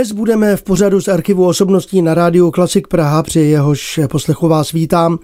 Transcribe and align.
Dnes 0.00 0.12
budeme 0.12 0.56
v 0.56 0.62
pořadu 0.62 1.00
z 1.00 1.08
archivu 1.08 1.46
osobností 1.46 2.02
na 2.02 2.14
rádiu 2.14 2.50
Klasik 2.50 2.88
Praha, 2.88 3.22
při 3.22 3.40
jehož 3.40 4.00
poslechu 4.06 4.48
vás 4.48 4.72
vítám. 4.72 5.18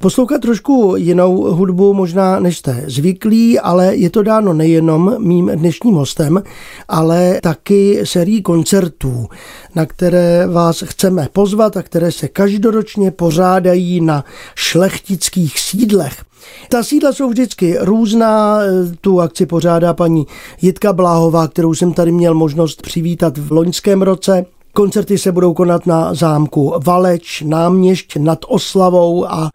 Poslouchat 0.00 0.40
trošku 0.40 0.94
jinou 0.96 1.36
hudbu 1.36 1.94
možná 1.94 2.40
než 2.40 2.58
jste 2.58 2.84
zvyklí, 2.86 3.58
ale 3.58 3.96
je 3.96 4.10
to 4.10 4.22
dáno 4.22 4.52
nejenom 4.52 5.16
mým 5.18 5.50
dnešním 5.54 5.94
hostem, 5.94 6.42
ale 6.88 7.40
taky 7.42 8.00
sérií 8.04 8.42
koncertů, 8.42 9.28
na 9.74 9.86
které 9.86 10.46
vás 10.46 10.82
chceme 10.86 11.28
pozvat 11.32 11.76
a 11.76 11.82
které 11.82 12.12
se 12.12 12.28
každoročně 12.28 13.10
pořádají 13.10 14.00
na 14.00 14.24
šlechtických 14.54 15.60
sídlech. 15.60 16.24
Ta 16.68 16.82
sídla 16.82 17.12
jsou 17.12 17.28
vždycky 17.28 17.76
různá. 17.80 18.58
Tu 19.00 19.20
akci 19.20 19.46
pořádá 19.46 19.94
paní 19.94 20.26
Jitka 20.62 20.92
Bláhová, 20.92 21.48
kterou 21.48 21.74
jsem 21.74 21.92
tady 21.92 22.12
měl 22.12 22.34
možnost 22.34 22.82
přivítat 22.82 23.38
v 23.38 23.52
loňském 23.52 24.02
roce. 24.02 24.46
Koncerty 24.72 25.18
se 25.18 25.32
budou 25.32 25.54
konat 25.54 25.86
na 25.86 26.14
zámku 26.14 26.74
Valeč, 26.86 27.42
Náměšť 27.46 28.16
nad 28.16 28.38
Oslavou 28.48 29.26
a 29.26 29.50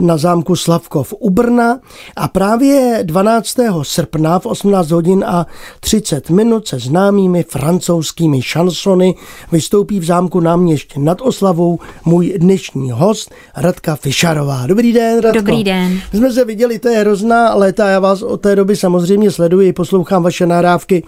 na 0.00 0.16
zámku 0.16 0.56
Slavkov 0.56 1.14
u 1.18 1.30
Brna 1.30 1.78
a 2.16 2.28
právě 2.28 3.00
12. 3.02 3.56
srpna 3.82 4.38
v 4.38 4.46
18 4.46 4.90
hodin 4.90 5.24
a 5.26 5.46
30 5.80 6.30
minut 6.30 6.68
se 6.68 6.78
známými 6.78 7.42
francouzskými 7.42 8.42
šansony 8.42 9.14
vystoupí 9.52 10.00
v 10.00 10.04
zámku 10.04 10.40
Náměšť 10.40 10.96
nad 10.96 11.20
Oslavou 11.20 11.78
můj 12.04 12.34
dnešní 12.38 12.90
host 12.90 13.30
Radka 13.56 13.96
Fišarová. 13.96 14.66
Dobrý 14.66 14.92
den, 14.92 15.20
Radko. 15.20 15.38
Dobrý 15.38 15.64
den. 15.64 16.00
My 16.12 16.18
jsme 16.18 16.32
se 16.32 16.44
viděli, 16.44 16.78
to 16.78 16.88
je 16.88 16.98
hrozná 16.98 17.54
léta, 17.54 17.88
já 17.88 18.00
vás 18.00 18.22
od 18.22 18.40
té 18.40 18.56
doby 18.56 18.76
samozřejmě 18.76 19.30
sleduji, 19.30 19.72
poslouchám 19.72 20.22
vaše 20.22 20.46
nahrávky 20.46 21.02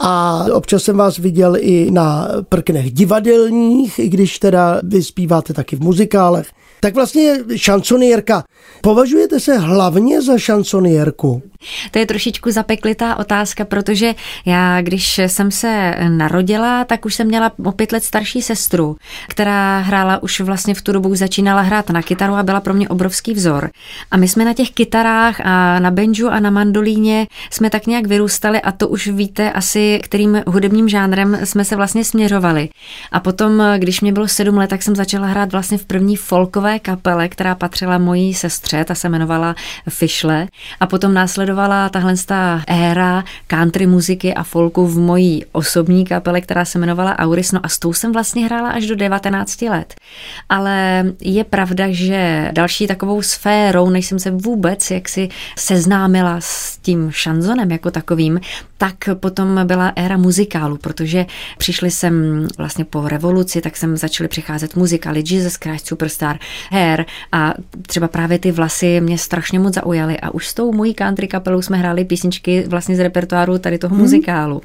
a 0.00 0.44
občas 0.52 0.82
jsem 0.82 0.96
vás 0.96 1.18
viděl 1.18 1.56
i 1.58 1.90
na 1.90 2.28
prknech 2.48 2.92
divadelních, 2.92 3.98
i 3.98 4.08
když 4.08 4.38
teda 4.38 4.80
vy 4.82 5.02
zpíváte 5.02 5.52
taky 5.52 5.76
v 5.76 5.80
muzikálech. 5.80 6.46
Tak 6.80 6.94
vlastně 6.94 7.38
šansonierka. 8.08 8.44
Považujete 8.80 9.40
se 9.40 9.58
hlavně 9.58 10.22
za 10.22 10.38
šansonierku? 10.38 11.42
To 11.90 11.98
je 11.98 12.06
trošičku 12.06 12.50
zapeklitá 12.50 13.16
otázka, 13.16 13.64
protože 13.64 14.14
já, 14.46 14.80
když 14.80 15.18
jsem 15.18 15.50
se 15.50 15.94
narodila, 16.08 16.84
tak 16.84 17.04
už 17.04 17.14
jsem 17.14 17.26
měla 17.26 17.52
o 17.64 17.72
pět 17.72 17.92
let 17.92 18.04
starší 18.04 18.42
sestru, 18.42 18.96
která 19.28 19.78
hrála 19.78 20.22
už 20.22 20.40
vlastně 20.40 20.74
v 20.74 20.82
tu 20.82 20.92
dobu 20.92 21.14
začínala 21.14 21.60
hrát 21.60 21.90
na 21.90 22.02
kytaru 22.02 22.34
a 22.34 22.42
byla 22.42 22.60
pro 22.60 22.74
mě 22.74 22.88
obrovský 22.88 23.34
vzor. 23.34 23.70
A 24.10 24.16
my 24.16 24.28
jsme 24.28 24.44
na 24.44 24.52
těch 24.52 24.70
kytarách 24.70 25.40
a 25.44 25.78
na 25.78 25.90
banjo 25.90 26.28
a 26.28 26.40
na 26.40 26.50
mandolíně 26.50 27.26
jsme 27.50 27.70
tak 27.70 27.86
nějak 27.86 28.06
vyrůstali 28.06 28.60
a 28.60 28.72
to 28.72 28.88
už 28.88 29.08
víte 29.08 29.52
asi, 29.52 30.00
kterým 30.02 30.42
hudebním 30.46 30.88
žánrem 30.88 31.38
jsme 31.44 31.64
se 31.64 31.76
vlastně 31.76 32.04
směřovali. 32.04 32.68
A 33.12 33.20
potom, 33.20 33.62
když 33.78 34.00
mě 34.00 34.12
bylo 34.12 34.28
sedm 34.28 34.56
let, 34.56 34.70
tak 34.70 34.82
jsem 34.82 34.96
začala 34.96 35.26
hrát 35.26 35.52
vlastně 35.52 35.78
v 35.78 35.84
první 35.84 36.16
folkové 36.16 36.78
kapele, 36.78 37.28
která 37.28 37.54
patřila 37.54 37.97
mojí 37.98 38.34
sestře, 38.34 38.84
ta 38.84 38.94
se 38.94 39.06
jmenovala 39.06 39.54
Fišle. 39.88 40.46
A 40.80 40.86
potom 40.86 41.14
následovala 41.14 41.88
tahle 41.88 42.14
éra 42.66 43.24
country 43.46 43.86
muziky 43.86 44.34
a 44.34 44.42
folku 44.42 44.86
v 44.86 44.98
mojí 44.98 45.44
osobní 45.52 46.04
kapele, 46.04 46.40
která 46.40 46.64
se 46.64 46.78
jmenovala 46.78 47.18
Auris. 47.18 47.52
No 47.52 47.60
a 47.62 47.68
s 47.68 47.78
tou 47.78 47.92
jsem 47.92 48.12
vlastně 48.12 48.44
hrála 48.44 48.70
až 48.70 48.86
do 48.86 48.96
19 48.96 49.62
let. 49.62 49.94
Ale 50.48 51.04
je 51.20 51.44
pravda, 51.44 51.86
že 51.90 52.48
další 52.52 52.86
takovou 52.86 53.22
sférou, 53.22 53.90
než 53.90 54.06
jsem 54.06 54.18
se 54.18 54.30
vůbec 54.30 54.90
jaksi 54.90 55.28
seznámila 55.58 56.36
s 56.40 56.78
tím 56.78 57.10
šanzonem 57.10 57.70
jako 57.70 57.90
takovým, 57.90 58.40
tak 58.78 58.94
potom 59.14 59.60
byla 59.66 59.92
éra 59.96 60.16
muzikálu, 60.16 60.76
protože 60.76 61.26
přišli 61.58 61.90
jsem 61.90 62.46
vlastně 62.58 62.84
po 62.84 63.08
revoluci, 63.08 63.60
tak 63.60 63.76
jsem 63.76 63.96
začaly 63.96 64.28
přicházet 64.28 64.76
muzikály 64.76 65.22
Jesus 65.26 65.54
Christ 65.54 65.86
Superstar, 65.86 66.38
Hair 66.70 67.04
a 67.32 67.54
třeba 67.88 68.08
právě 68.08 68.38
ty 68.38 68.52
vlasy 68.52 69.00
mě 69.00 69.18
strašně 69.18 69.58
moc 69.58 69.74
zaujaly 69.74 70.20
a 70.20 70.30
už 70.30 70.48
s 70.48 70.54
tou 70.54 70.72
mojí 70.72 70.94
country 70.94 71.28
kapelou 71.28 71.62
jsme 71.62 71.76
hráli 71.76 72.04
písničky 72.04 72.64
vlastně 72.66 72.96
z 72.96 72.98
repertoáru 72.98 73.58
tady 73.58 73.78
toho 73.78 73.94
hmm. 73.94 74.02
muzikálu. 74.02 74.62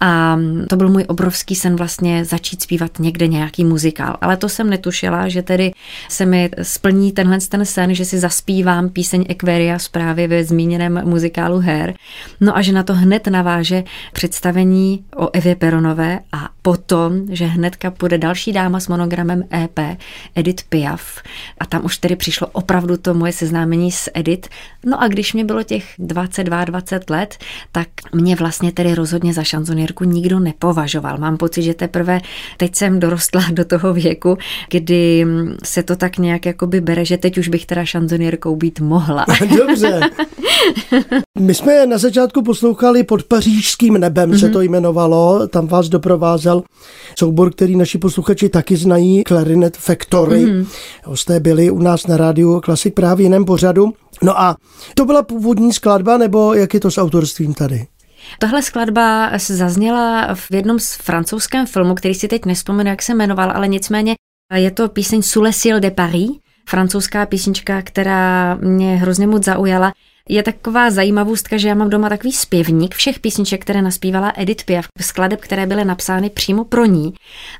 A 0.00 0.38
to 0.68 0.76
byl 0.76 0.88
můj 0.88 1.04
obrovský 1.08 1.54
sen 1.54 1.76
vlastně 1.76 2.24
začít 2.24 2.62
zpívat 2.62 2.98
někde 2.98 3.26
nějaký 3.26 3.64
muzikál, 3.64 4.16
ale 4.20 4.36
to 4.36 4.48
jsem 4.48 4.70
netušila, 4.70 5.28
že 5.28 5.42
tedy 5.42 5.72
se 6.08 6.26
mi 6.26 6.50
splní 6.62 7.12
tenhle 7.12 7.38
ten 7.48 7.64
sen, 7.64 7.94
že 7.94 8.04
si 8.04 8.18
zaspívám 8.18 8.88
píseň 8.88 9.24
Equeria 9.28 9.78
právě 9.90 10.28
ve 10.28 10.44
zmíněném 10.44 11.02
muzikálu 11.04 11.60
Hair. 11.60 11.94
No 12.40 12.56
a 12.56 12.62
že 12.62 12.72
na 12.72 12.82
to 12.82 12.94
hned 12.94 13.26
naváže 13.26 13.84
představení 14.12 15.04
o 15.16 15.30
Evě 15.32 15.56
Peronové 15.56 16.18
a 16.32 16.48
potom, 16.62 17.12
že 17.30 17.46
hnedka 17.46 17.90
půjde 17.90 18.18
další 18.18 18.52
dáma 18.52 18.80
s 18.80 18.88
monogramem 18.88 19.44
EP, 19.54 19.78
Edith 20.34 20.64
Piaf. 20.68 21.22
A 21.58 21.66
tam 21.66 21.84
už 21.84 21.98
tedy 21.98 22.16
přišlo 22.16 22.46
opravdu 22.60 22.96
to 22.96 23.14
moje 23.14 23.32
seznámení 23.32 23.92
s 23.92 24.10
Edith. 24.14 24.48
No 24.84 25.02
a 25.02 25.08
když 25.08 25.32
mě 25.32 25.44
bylo 25.44 25.62
těch 25.62 25.84
22-20 25.98 27.00
let, 27.10 27.36
tak 27.72 27.88
mě 28.12 28.36
vlastně 28.36 28.72
tedy 28.72 28.94
rozhodně 28.94 29.34
za 29.34 29.42
šanzonierku 29.42 30.04
nikdo 30.04 30.40
nepovažoval. 30.40 31.18
Mám 31.18 31.36
pocit, 31.36 31.62
že 31.62 31.74
teprve 31.74 32.20
teď 32.56 32.76
jsem 32.76 33.00
dorostla 33.00 33.42
do 33.52 33.64
toho 33.64 33.94
věku, 33.94 34.38
kdy 34.70 35.26
se 35.64 35.82
to 35.82 35.96
tak 35.96 36.18
nějak 36.18 36.46
jakoby 36.46 36.80
bere, 36.80 37.04
že 37.04 37.18
teď 37.18 37.38
už 37.38 37.48
bych 37.48 37.66
teda 37.66 37.84
šanzonierkou 37.84 38.56
být 38.56 38.80
mohla. 38.80 39.26
Dobře. 39.56 40.00
My 41.38 41.54
jsme 41.54 41.86
na 41.86 41.98
začátku 41.98 42.42
poslouchali 42.42 43.04
pod 43.04 43.22
pařížským 43.22 43.94
nebem, 43.98 44.30
mm-hmm. 44.30 44.40
se 44.40 44.46
mhm. 44.46 44.52
to 44.52 44.60
jmenovalo, 44.60 45.48
tam 45.48 45.66
vás 45.66 45.88
doprovázel 45.88 46.62
soubor, 47.18 47.50
který 47.52 47.76
naši 47.76 47.98
posluchači 47.98 48.48
taky 48.48 48.76
znají, 48.76 49.22
Clarinet 49.28 49.76
Factory. 49.76 50.44
Mm-hmm. 50.44 50.66
Hosté 51.04 51.40
byli 51.40 51.70
u 51.70 51.78
nás 51.78 52.06
na 52.06 52.16
rádiu 52.16 52.39
Klasik 52.60 52.94
právě 52.94 53.24
jiném 53.24 53.44
pořadu. 53.44 53.92
No 54.22 54.40
a 54.40 54.56
to 54.94 55.04
byla 55.04 55.22
původní 55.22 55.72
skladba, 55.72 56.18
nebo 56.18 56.54
jak 56.54 56.74
je 56.74 56.80
to 56.80 56.90
s 56.90 56.98
autorstvím 56.98 57.54
tady? 57.54 57.86
Tahle 58.38 58.62
skladba 58.62 59.30
zazněla 59.38 60.34
v 60.34 60.50
jednom 60.50 60.78
z 60.78 60.94
francouzském 60.94 61.66
filmu, 61.66 61.94
který 61.94 62.14
si 62.14 62.28
teď 62.28 62.44
nespomenu, 62.44 62.90
jak 62.90 63.02
se 63.02 63.14
jmenoval, 63.14 63.52
ale 63.54 63.68
nicméně 63.68 64.14
je 64.54 64.70
to 64.70 64.88
píseň 64.88 65.22
Sous 65.22 65.42
le 65.42 65.52
ciel 65.52 65.80
de 65.80 65.90
Paris, 65.90 66.30
francouzská 66.68 67.26
písnička, 67.26 67.82
která 67.82 68.54
mě 68.54 68.96
hrozně 68.96 69.26
moc 69.26 69.44
zaujala. 69.44 69.92
Je 70.32 70.42
taková 70.42 70.90
zajímavostka, 70.90 71.56
že 71.56 71.68
já 71.68 71.74
mám 71.74 71.90
doma 71.90 72.08
takový 72.08 72.32
zpěvník 72.32 72.94
všech 72.94 73.20
písniček, 73.20 73.62
které 73.62 73.82
naspívala 73.82 74.32
Edith 74.36 74.64
Piaf, 74.64 74.86
skladeb, 75.00 75.40
které 75.40 75.66
byly 75.66 75.84
napsány 75.84 76.30
přímo 76.30 76.64
pro 76.64 76.84
ní. 76.84 77.14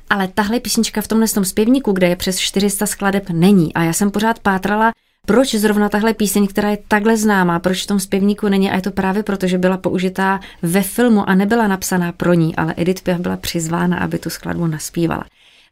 Ale 0.09 0.27
tahle 0.27 0.59
písnička 0.59 1.01
v 1.01 1.07
tomhle 1.07 1.27
tom 1.27 1.45
zpěvníku, 1.45 1.91
kde 1.91 2.07
je 2.07 2.15
přes 2.15 2.39
400 2.39 2.85
skladeb, 2.85 3.29
není. 3.29 3.73
A 3.73 3.83
já 3.83 3.93
jsem 3.93 4.11
pořád 4.11 4.39
pátrala, 4.39 4.91
proč 5.25 5.55
zrovna 5.55 5.89
tahle 5.89 6.13
píseň, 6.13 6.47
která 6.47 6.69
je 6.69 6.77
takhle 6.87 7.17
známá, 7.17 7.59
proč 7.59 7.83
v 7.83 7.87
tom 7.87 7.99
zpěvníku 7.99 8.49
není? 8.49 8.71
A 8.71 8.75
je 8.75 8.81
to 8.81 8.91
právě 8.91 9.23
proto, 9.23 9.47
že 9.47 9.57
byla 9.57 9.77
použitá 9.77 10.39
ve 10.61 10.81
filmu 10.81 11.29
a 11.29 11.35
nebyla 11.35 11.67
napsaná 11.67 12.11
pro 12.11 12.33
ní, 12.33 12.55
ale 12.55 12.73
Edith 12.77 13.01
Piaf 13.01 13.19
byla 13.19 13.37
přizvána, 13.37 13.97
aby 13.97 14.19
tu 14.19 14.29
skladbu 14.29 14.67
naspívala. 14.67 15.23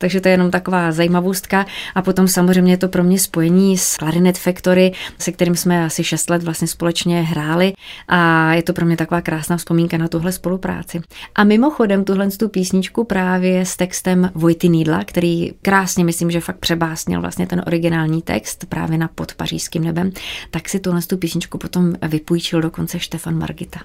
Takže 0.01 0.21
to 0.21 0.27
je 0.27 0.33
jenom 0.33 0.51
taková 0.51 0.91
zajímavostka. 0.91 1.65
A 1.95 2.01
potom 2.01 2.27
samozřejmě 2.27 2.73
je 2.73 2.77
to 2.77 2.87
pro 2.87 3.03
mě 3.03 3.19
spojení 3.19 3.77
s 3.77 3.95
Clarinet 3.95 4.37
Factory, 4.37 4.91
se 5.17 5.31
kterým 5.31 5.55
jsme 5.55 5.85
asi 5.85 6.03
6 6.03 6.29
let 6.29 6.43
vlastně 6.43 6.67
společně 6.67 7.21
hráli 7.21 7.73
a 8.07 8.53
je 8.53 8.63
to 8.63 8.73
pro 8.73 8.85
mě 8.85 8.97
taková 8.97 9.21
krásná 9.21 9.57
vzpomínka 9.57 9.97
na 9.97 10.07
tuhle 10.07 10.31
spolupráci. 10.31 11.01
A 11.35 11.43
mimochodem 11.43 12.03
tuhle 12.03 12.31
tu 12.31 12.49
písničku 12.49 13.03
právě 13.03 13.65
s 13.65 13.75
textem 13.75 14.31
Vojty 14.35 14.69
Nídla, 14.69 15.03
který 15.03 15.51
krásně 15.61 16.03
myslím, 16.03 16.31
že 16.31 16.39
fakt 16.39 16.57
přebásnil 16.57 17.21
vlastně 17.21 17.47
ten 17.47 17.63
originální 17.67 18.21
text 18.21 18.65
právě 18.69 18.97
na 18.97 19.07
pod 19.07 19.33
pařížským 19.33 19.83
nebem, 19.83 20.11
tak 20.51 20.69
si 20.69 20.79
tuhle 20.79 21.01
tu 21.01 21.17
písničku 21.17 21.57
potom 21.57 21.93
vypůjčil 22.07 22.61
dokonce 22.61 22.99
Štefan 22.99 23.37
Margita. 23.37 23.79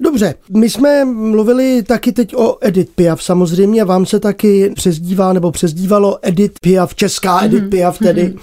Dobře, 0.00 0.34
my 0.56 0.70
jsme 0.70 1.04
mluvili 1.04 1.82
taky 1.82 2.12
teď 2.12 2.36
o 2.36 2.56
Edith 2.60 2.90
Piaf. 2.94 3.22
Samozřejmě, 3.22 3.84
vám 3.84 4.06
se 4.06 4.20
taky 4.20 4.72
přezdívá 4.74 5.32
nebo 5.32 5.50
přezdívalo 5.50 6.18
Edith 6.22 6.60
Piaf, 6.60 6.94
česká 6.94 7.44
Edith 7.44 7.64
mm-hmm. 7.64 7.70
Piaf 7.70 7.98
tedy. 7.98 8.34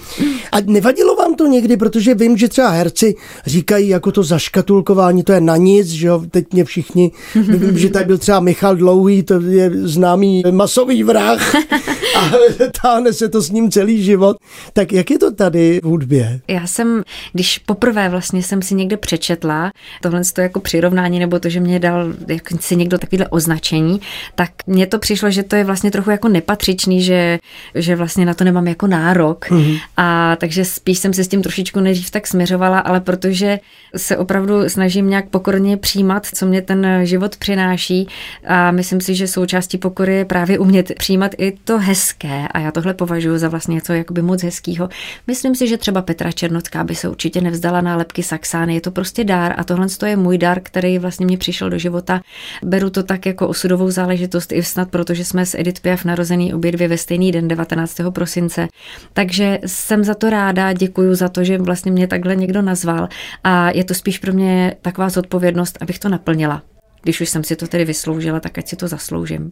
A 0.52 0.60
nevadilo 0.60 1.16
vám 1.16 1.34
to 1.34 1.46
někdy, 1.46 1.76
protože 1.76 2.14
vím, 2.14 2.36
že 2.36 2.48
třeba 2.48 2.68
herci 2.68 3.14
říkají 3.46 3.88
jako 3.88 4.12
to 4.12 4.22
zaškatulkování, 4.22 5.22
to 5.22 5.32
je 5.32 5.40
na 5.40 5.56
nic, 5.56 5.86
že 5.86 6.06
jo, 6.06 6.22
teď 6.30 6.44
mě 6.52 6.64
všichni, 6.64 7.12
vím, 7.34 7.78
že 7.78 7.90
tady 7.90 8.04
byl 8.04 8.18
třeba 8.18 8.40
Michal 8.40 8.76
Dlouhý, 8.76 9.22
to 9.22 9.40
je 9.40 9.70
známý 9.74 10.42
masový 10.50 11.02
vrah 11.02 11.54
a 12.16 12.30
táhne 12.82 13.12
se 13.12 13.28
to 13.28 13.40
s 13.40 13.50
ním 13.50 13.70
celý 13.70 14.02
život. 14.02 14.36
Tak 14.72 14.92
jak 14.92 15.10
je 15.10 15.18
to 15.18 15.34
tady 15.34 15.80
v 15.82 15.86
hudbě? 15.86 16.40
Já 16.48 16.66
jsem, 16.66 17.02
když 17.32 17.58
poprvé 17.58 18.08
vlastně 18.08 18.42
jsem 18.42 18.62
si 18.62 18.74
někde 18.74 18.96
přečetla, 18.96 19.72
tohle 20.02 20.20
to 20.34 20.40
jako 20.40 20.60
přirovnání, 20.60 21.18
nebo 21.18 21.38
to, 21.38 21.48
že 21.48 21.60
mě 21.60 21.78
dal 21.78 22.12
jak 22.28 22.42
si 22.60 22.76
někdo 22.76 22.98
takovýhle 22.98 23.28
označení, 23.28 24.00
tak 24.34 24.50
mně 24.66 24.86
to 24.86 24.98
přišlo, 24.98 25.30
že 25.30 25.42
to 25.42 25.56
je 25.56 25.64
vlastně 25.64 25.90
trochu 25.90 26.10
jako 26.10 26.28
nepatřičný, 26.28 27.02
že, 27.02 27.38
že 27.74 27.96
vlastně 27.96 28.26
na 28.26 28.34
to 28.34 28.44
nemám 28.44 28.68
jako 28.68 28.86
nárok. 28.86 29.46
Mm-hmm. 29.50 29.80
A 29.96 30.36
takže 30.36 30.64
spíš 30.64 30.98
jsem 30.98 31.12
se 31.12 31.24
s 31.24 31.28
tím 31.28 31.42
trošičku 31.42 31.80
nejdřív 31.80 32.10
tak 32.10 32.26
směřovala, 32.26 32.78
ale 32.78 33.00
protože 33.00 33.58
se 33.96 34.16
opravdu 34.16 34.68
snažím 34.68 35.10
nějak 35.10 35.28
pokorně 35.28 35.76
přijímat, 35.76 36.26
co 36.34 36.46
mě 36.46 36.62
ten 36.62 37.00
život 37.02 37.36
přináší 37.36 38.08
a 38.46 38.70
myslím 38.70 39.00
si, 39.00 39.14
že 39.14 39.28
součástí 39.28 39.78
pokory 39.78 40.14
je 40.14 40.24
právě 40.24 40.58
umět 40.58 40.92
přijímat 40.98 41.32
i 41.38 41.52
to 41.64 41.78
hezké 42.06 42.48
a 42.48 42.58
já 42.58 42.72
tohle 42.72 42.94
považuji 42.94 43.38
za 43.38 43.48
vlastně 43.48 43.74
něco 43.74 43.92
jakoby 43.92 44.22
moc 44.22 44.42
hezkého. 44.42 44.88
Myslím 45.26 45.54
si, 45.54 45.68
že 45.68 45.78
třeba 45.78 46.02
Petra 46.02 46.32
Černocká 46.32 46.84
by 46.84 46.94
se 46.94 47.08
určitě 47.08 47.40
nevzdala 47.40 47.80
nálepky 47.80 48.22
Saxány, 48.22 48.74
je 48.74 48.80
to 48.80 48.90
prostě 48.90 49.24
dár 49.24 49.54
a 49.56 49.64
tohle 49.64 49.86
je 50.06 50.16
můj 50.16 50.38
dar, 50.38 50.60
který 50.62 50.98
vlastně 50.98 51.26
mě 51.26 51.38
přišel 51.38 51.70
do 51.70 51.78
života. 51.78 52.20
Beru 52.62 52.90
to 52.90 53.02
tak 53.02 53.26
jako 53.26 53.48
osudovou 53.48 53.90
záležitost 53.90 54.52
i 54.52 54.62
snad, 54.62 54.90
protože 54.90 55.24
jsme 55.24 55.46
s 55.46 55.58
Edith 55.58 55.80
Piaf 55.80 56.04
narozený 56.04 56.54
obě 56.54 56.72
dvě 56.72 56.88
ve 56.88 56.98
stejný 56.98 57.32
den 57.32 57.48
19. 57.48 58.00
prosince. 58.10 58.68
Takže 59.12 59.58
jsem 59.66 60.04
za 60.04 60.14
to 60.14 60.30
ráda, 60.30 60.72
děkuji 60.72 61.14
za 61.14 61.28
to, 61.28 61.44
že 61.44 61.58
vlastně 61.58 61.92
mě 61.92 62.06
takhle 62.06 62.36
někdo 62.36 62.62
nazval 62.62 63.08
a 63.44 63.70
je 63.70 63.84
to 63.84 63.94
spíš 63.94 64.18
pro 64.18 64.32
mě 64.32 64.74
taková 64.82 65.08
zodpovědnost, 65.08 65.78
abych 65.80 65.98
to 65.98 66.08
naplnila 66.08 66.62
když 67.06 67.20
už 67.20 67.28
jsem 67.28 67.44
si 67.44 67.56
to 67.56 67.66
tedy 67.66 67.84
vysloužila, 67.84 68.40
tak 68.40 68.58
ať 68.58 68.68
si 68.68 68.76
to 68.76 68.88
zasloužím. 68.88 69.50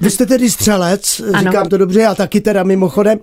Vy 0.00 0.10
jste 0.10 0.26
tedy 0.26 0.50
střelec, 0.50 1.20
ano. 1.20 1.38
říkám 1.38 1.68
to 1.68 1.78
dobře, 1.78 2.06
a 2.06 2.14
taky 2.14 2.40
teda 2.40 2.62
mimochodem. 2.62 3.18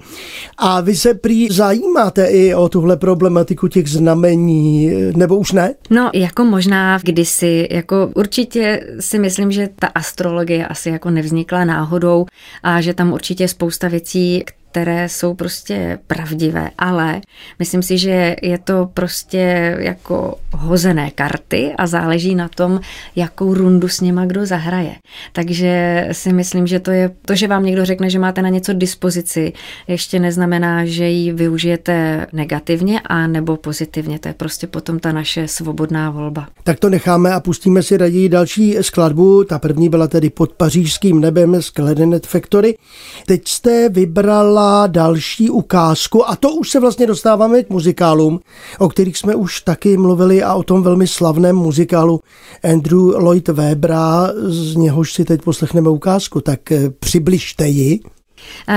A 0.58 0.82
vy 0.82 0.96
se 0.96 1.14
prý 1.14 1.48
zajímáte 1.50 2.26
i 2.26 2.56
o 2.56 2.70
tuhle 2.70 2.98
problematiku 2.98 3.68
těch 3.68 3.88
znamení, 3.88 4.92
nebo 5.16 5.38
už 5.38 5.52
ne? 5.52 5.74
No, 5.90 6.12
jako 6.14 6.46
možná 6.46 7.00
kdysi, 7.04 7.68
jako 7.72 8.12
určitě 8.16 8.88
si 9.00 9.20
myslím, 9.20 9.52
že 9.52 9.70
ta 9.80 9.88
astrologie 9.88 10.68
asi 10.68 10.90
jako 10.90 11.10
nevznikla 11.10 11.66
náhodou 11.66 12.26
a 12.64 12.82
že 12.82 12.94
tam 12.94 13.14
určitě 13.14 13.44
je 13.44 13.48
spousta 13.48 13.88
věcí, 13.88 14.44
které 14.78 15.10
jsou 15.10 15.34
prostě 15.34 16.00
pravdivé, 16.08 16.70
ale 16.78 17.22
myslím 17.60 17.84
si, 17.84 17.98
že 17.98 18.36
je 18.42 18.58
to 18.58 18.90
prostě 18.94 19.76
jako 19.80 20.36
hozené 20.54 21.12
karty 21.12 21.74
a 21.78 21.88
záleží 21.88 22.36
na 22.36 22.48
tom, 22.48 22.80
jakou 23.16 23.54
rundu 23.54 23.88
s 23.88 24.02
něma 24.02 24.26
kdo 24.26 24.46
zahraje. 24.46 24.96
Takže 25.34 26.08
si 26.12 26.34
myslím, 26.34 26.68
že 26.68 26.80
to 26.80 26.92
je 26.92 27.12
to, 27.26 27.36
že 27.36 27.48
vám 27.48 27.66
někdo 27.66 27.86
řekne, 27.86 28.10
že 28.10 28.20
máte 28.20 28.42
na 28.42 28.50
něco 28.50 28.74
dispozici, 28.74 29.54
ještě 29.88 30.20
neznamená, 30.20 30.86
že 30.86 31.10
ji 31.10 31.34
využijete 31.34 32.28
negativně 32.34 33.00
a 33.00 33.28
nebo 33.28 33.58
pozitivně. 33.58 34.20
To 34.20 34.28
je 34.28 34.34
prostě 34.34 34.68
potom 34.68 35.00
ta 35.00 35.12
naše 35.12 35.48
svobodná 35.48 36.10
volba. 36.10 36.48
Tak 36.64 36.80
to 36.80 36.90
necháme 36.90 37.34
a 37.34 37.40
pustíme 37.40 37.84
si 37.84 37.98
raději 37.98 38.30
další 38.30 38.78
skladbu. 38.82 39.44
Ta 39.44 39.60
první 39.60 39.90
byla 39.90 40.08
tedy 40.08 40.30
pod 40.30 40.54
pařížským 40.54 41.22
nebem 41.22 41.62
z 41.62 41.72
Clarinet 41.72 42.28
Factory. 42.28 42.78
Teď 43.26 43.48
jste 43.48 43.90
vybrala 43.90 44.67
další 44.88 45.50
ukázku 45.50 46.30
a 46.30 46.36
to 46.36 46.52
už 46.52 46.70
se 46.70 46.80
vlastně 46.80 47.08
dostáváme 47.08 47.64
k 47.64 47.70
muzikálům, 47.70 48.40
o 48.80 48.90
kterých 48.90 49.18
jsme 49.18 49.36
už 49.36 49.62
taky 49.62 49.98
mluvili 49.98 50.44
a 50.44 50.54
o 50.54 50.64
tom 50.64 50.84
velmi 50.84 51.08
slavném 51.08 51.56
muzikálu 51.56 52.20
Andrew 52.74 53.00
Lloyd 53.00 53.48
Webera, 53.48 54.32
z 54.44 54.76
něhož 54.76 55.14
si 55.14 55.26
teď 55.26 55.42
poslechneme 55.42 55.90
ukázku, 55.90 56.42
tak 56.42 56.72
eh, 56.72 56.90
přibližte 56.90 57.68
ji. 57.68 58.00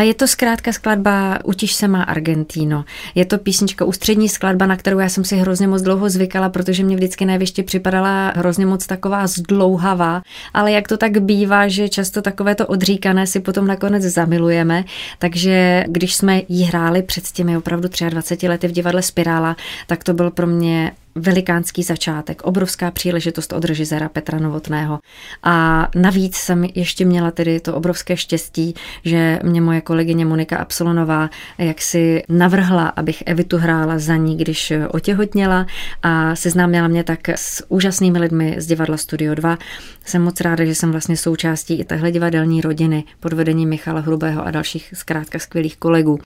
Je 0.01 0.15
to 0.15 0.27
zkrátka 0.27 0.73
skladba 0.73 1.39
Utiš 1.45 1.73
se 1.75 1.89
má 1.89 2.03
Argentino. 2.03 2.85
Je 3.15 3.25
to 3.25 3.39
písnička 3.39 3.85
ústřední 3.85 4.29
skladba, 4.29 4.67
na 4.67 4.77
kterou 4.77 4.99
já 4.99 5.09
jsem 5.09 5.25
si 5.25 5.37
hrozně 5.37 5.69
moc 5.69 5.83
dlouho 5.83 6.11
zvykala, 6.11 6.49
protože 6.49 6.85
mě 6.85 6.97
vždycky 6.97 7.27
na 7.27 7.39
připadala 7.65 8.33
hrozně 8.37 8.67
moc 8.67 8.87
taková 8.87 9.27
zdlouhavá, 9.27 10.23
ale 10.55 10.73
jak 10.73 10.89
to 10.89 10.97
tak 10.97 11.23
bývá, 11.23 11.69
že 11.69 11.89
často 11.89 12.23
takové 12.23 12.55
to 12.55 12.67
odříkané 12.67 13.27
si 13.27 13.41
potom 13.41 13.67
nakonec 13.67 14.03
zamilujeme, 14.03 14.85
takže 15.19 15.85
když 15.89 16.15
jsme 16.15 16.43
ji 16.49 16.65
hráli 16.65 17.03
před 17.03 17.25
těmi 17.25 17.57
opravdu 17.57 17.89
23 18.11 18.49
lety 18.49 18.69
v 18.69 18.73
divadle 18.73 19.03
Spirála, 19.03 19.57
tak 19.87 20.05
to 20.05 20.15
byl 20.15 20.31
pro 20.31 20.47
mě 20.47 20.93
velikánský 21.15 21.83
začátek, 21.83 22.43
obrovská 22.43 22.91
příležitost 22.91 23.53
od 23.53 23.65
režiséra 23.65 24.09
Petra 24.09 24.39
Novotného. 24.39 24.99
A 25.43 25.89
navíc 25.95 26.37
jsem 26.37 26.65
ještě 26.75 27.05
měla 27.05 27.31
tedy 27.31 27.61
to 27.61 27.75
obrovské 27.75 28.17
štěstí, 28.17 28.75
že 29.05 29.39
mě 29.43 29.61
moje 29.61 29.81
kolegyně 29.81 30.25
Monika 30.25 30.57
Absolonová 30.57 31.31
jak 31.59 31.83
si 31.83 32.23
navrhla, 32.29 32.89
abych 32.89 33.23
Evitu 33.27 33.59
hrála 33.59 33.99
za 33.99 34.17
ní, 34.17 34.37
když 34.37 34.73
otěhotněla 34.89 35.67
a 36.03 36.37
seznámila 36.37 36.89
mě 36.89 37.05
tak 37.05 37.29
s 37.29 37.65
úžasnými 37.69 38.19
lidmi 38.19 38.55
z 38.59 38.67
divadla 38.67 38.97
Studio 38.97 39.35
2. 39.35 39.59
Jsem 40.05 40.23
moc 40.23 40.41
ráda, 40.41 40.65
že 40.65 40.75
jsem 40.75 40.91
vlastně 40.91 41.17
součástí 41.17 41.81
i 41.81 41.85
téhle 41.85 42.13
divadelní 42.13 42.61
rodiny 42.61 43.05
pod 43.21 43.33
vedením 43.33 43.69
Michala 43.69 44.01
Hrubého 44.01 44.47
a 44.47 44.51
dalších 44.51 44.93
zkrátka 44.97 45.39
skvělých 45.39 45.77
kolegů. 45.77 46.19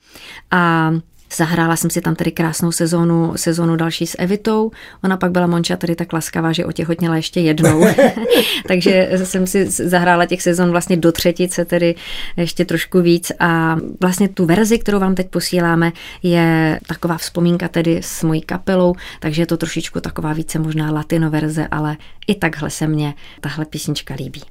A 0.50 0.92
Zahrála 1.36 1.76
jsem 1.76 1.90
si 1.90 2.00
tam 2.00 2.14
tedy 2.14 2.32
krásnou 2.32 2.72
sezónu, 2.72 3.32
sezónu 3.36 3.76
další 3.76 4.06
s 4.06 4.16
Evitou. 4.18 4.70
Ona 5.04 5.16
pak 5.16 5.30
byla 5.30 5.46
Monča 5.46 5.76
tedy 5.76 5.94
tak 5.94 6.12
laskavá, 6.12 6.52
že 6.52 6.64
otěhotněla 6.64 7.16
ještě 7.16 7.40
jednou. 7.40 7.86
Takže 8.68 9.10
jsem 9.24 9.46
si 9.46 9.70
zahrála 9.70 10.26
těch 10.26 10.42
sezon 10.42 10.70
vlastně 10.70 10.96
do 10.96 11.12
třetice, 11.12 11.64
tedy 11.64 11.94
ještě 12.36 12.64
trošku 12.64 13.00
víc. 13.00 13.32
A 13.40 13.76
vlastně 14.00 14.28
tu 14.28 14.46
verzi, 14.46 14.78
kterou 14.78 15.00
vám 15.00 15.14
teď 15.14 15.28
posíláme, 15.28 15.92
je 16.22 16.80
taková 16.88 17.16
vzpomínka 17.18 17.68
tedy 17.68 18.00
s 18.02 18.22
mojí 18.22 18.40
kapelou, 18.40 18.94
takže 19.20 19.42
je 19.42 19.46
to 19.46 19.56
trošičku 19.56 20.00
taková 20.00 20.32
více 20.32 20.58
možná 20.58 20.90
latino 20.90 21.30
verze, 21.30 21.68
ale 21.70 21.96
i 22.26 22.34
takhle 22.34 22.70
se 22.70 22.86
mně 22.86 23.14
tahle 23.40 23.64
písnička 23.64 24.14
líbí. 24.14 24.42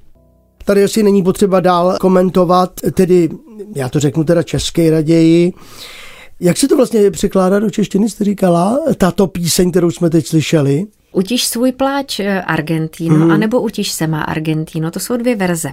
Tady 0.66 0.84
asi 0.84 1.04
není 1.04 1.24
potřeba 1.24 1.60
dál 1.60 1.98
komentovat, 2.00 2.72
tedy 2.94 3.30
já 3.76 3.90
to 3.90 4.00
řeknu 4.00 4.24
teda 4.24 4.44
česky 4.44 4.90
raději. 4.90 5.54
Jak 6.44 6.58
se 6.58 6.68
to 6.68 6.78
vlastně 6.78 7.12
překládá 7.12 7.60
do 7.60 7.70
češtiny, 7.70 8.10
jste 8.10 8.24
říkala, 8.24 8.80
tato 8.98 9.28
píseň, 9.28 9.72
kterou 9.72 9.92
jsme 9.92 10.10
teď 10.10 10.28
slyšeli? 10.28 10.86
Utiš 11.14 11.48
svůj 11.48 11.72
pláč 11.72 12.20
eh, 12.20 12.42
Argentíno, 12.42 13.26
mm. 13.26 13.32
anebo 13.32 13.62
Utiš 13.62 13.92
se 13.92 14.08
má 14.08 14.22
Argentíno, 14.22 14.92
to 14.92 15.00
jsou 15.00 15.18
dvě 15.18 15.36
verze. 15.36 15.72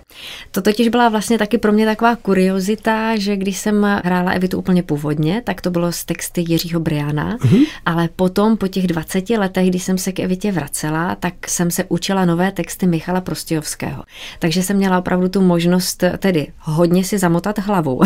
To 0.51 0.63
totiž 0.63 0.89
byla 0.89 1.09
vlastně 1.09 1.39
taky 1.39 1.59
pro 1.59 1.73
mě 1.73 1.87
taková 1.87 2.17
kuriozita, 2.17 3.17
že 3.17 3.37
když 3.37 3.59
jsem 3.59 4.01
hrála 4.05 4.33
Evitu 4.33 4.59
úplně 4.59 4.83
původně, 4.83 5.43
tak 5.45 5.61
to 5.61 5.71
bylo 5.71 5.93
z 5.93 6.05
texty 6.05 6.45
Jiřího 6.49 6.81
Briana, 6.81 7.39
mm. 7.45 7.63
ale 7.87 8.09
potom 8.17 8.57
po 8.57 8.69
těch 8.69 8.87
20 8.87 9.31
letech, 9.31 9.69
když 9.69 9.83
jsem 9.83 9.99
se 9.99 10.13
k 10.13 10.21
Evitě 10.21 10.53
vracela, 10.53 11.15
tak 11.15 11.49
jsem 11.49 11.71
se 11.71 11.85
učila 11.89 12.25
nové 12.25 12.53
texty 12.53 12.87
Michala 12.87 13.21
Prostějovského. 13.21 14.03
Takže 14.39 14.63
jsem 14.63 14.77
měla 14.77 14.99
opravdu 14.99 15.29
tu 15.29 15.41
možnost 15.41 16.05
tedy 16.19 16.47
hodně 16.59 17.05
si 17.05 17.19
zamotat 17.19 17.59
hlavu, 17.59 18.01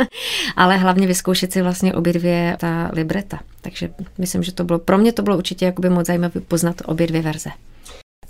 ale 0.56 0.76
hlavně 0.76 1.06
vyzkoušet 1.06 1.52
si 1.52 1.62
vlastně 1.62 1.94
obě 1.94 2.12
dvě 2.12 2.56
ta 2.60 2.90
libreta. 2.92 3.40
Takže 3.64 3.90
myslím, 4.18 4.42
že 4.42 4.52
to 4.52 4.64
bylo, 4.64 4.78
pro 4.78 4.98
mě 4.98 5.12
to 5.12 5.22
bylo 5.22 5.36
určitě 5.36 5.64
jakoby 5.64 5.90
moc 5.90 6.06
zajímavé 6.06 6.40
poznat 6.40 6.82
obě 6.84 7.06
dvě 7.06 7.22
verze. 7.22 7.50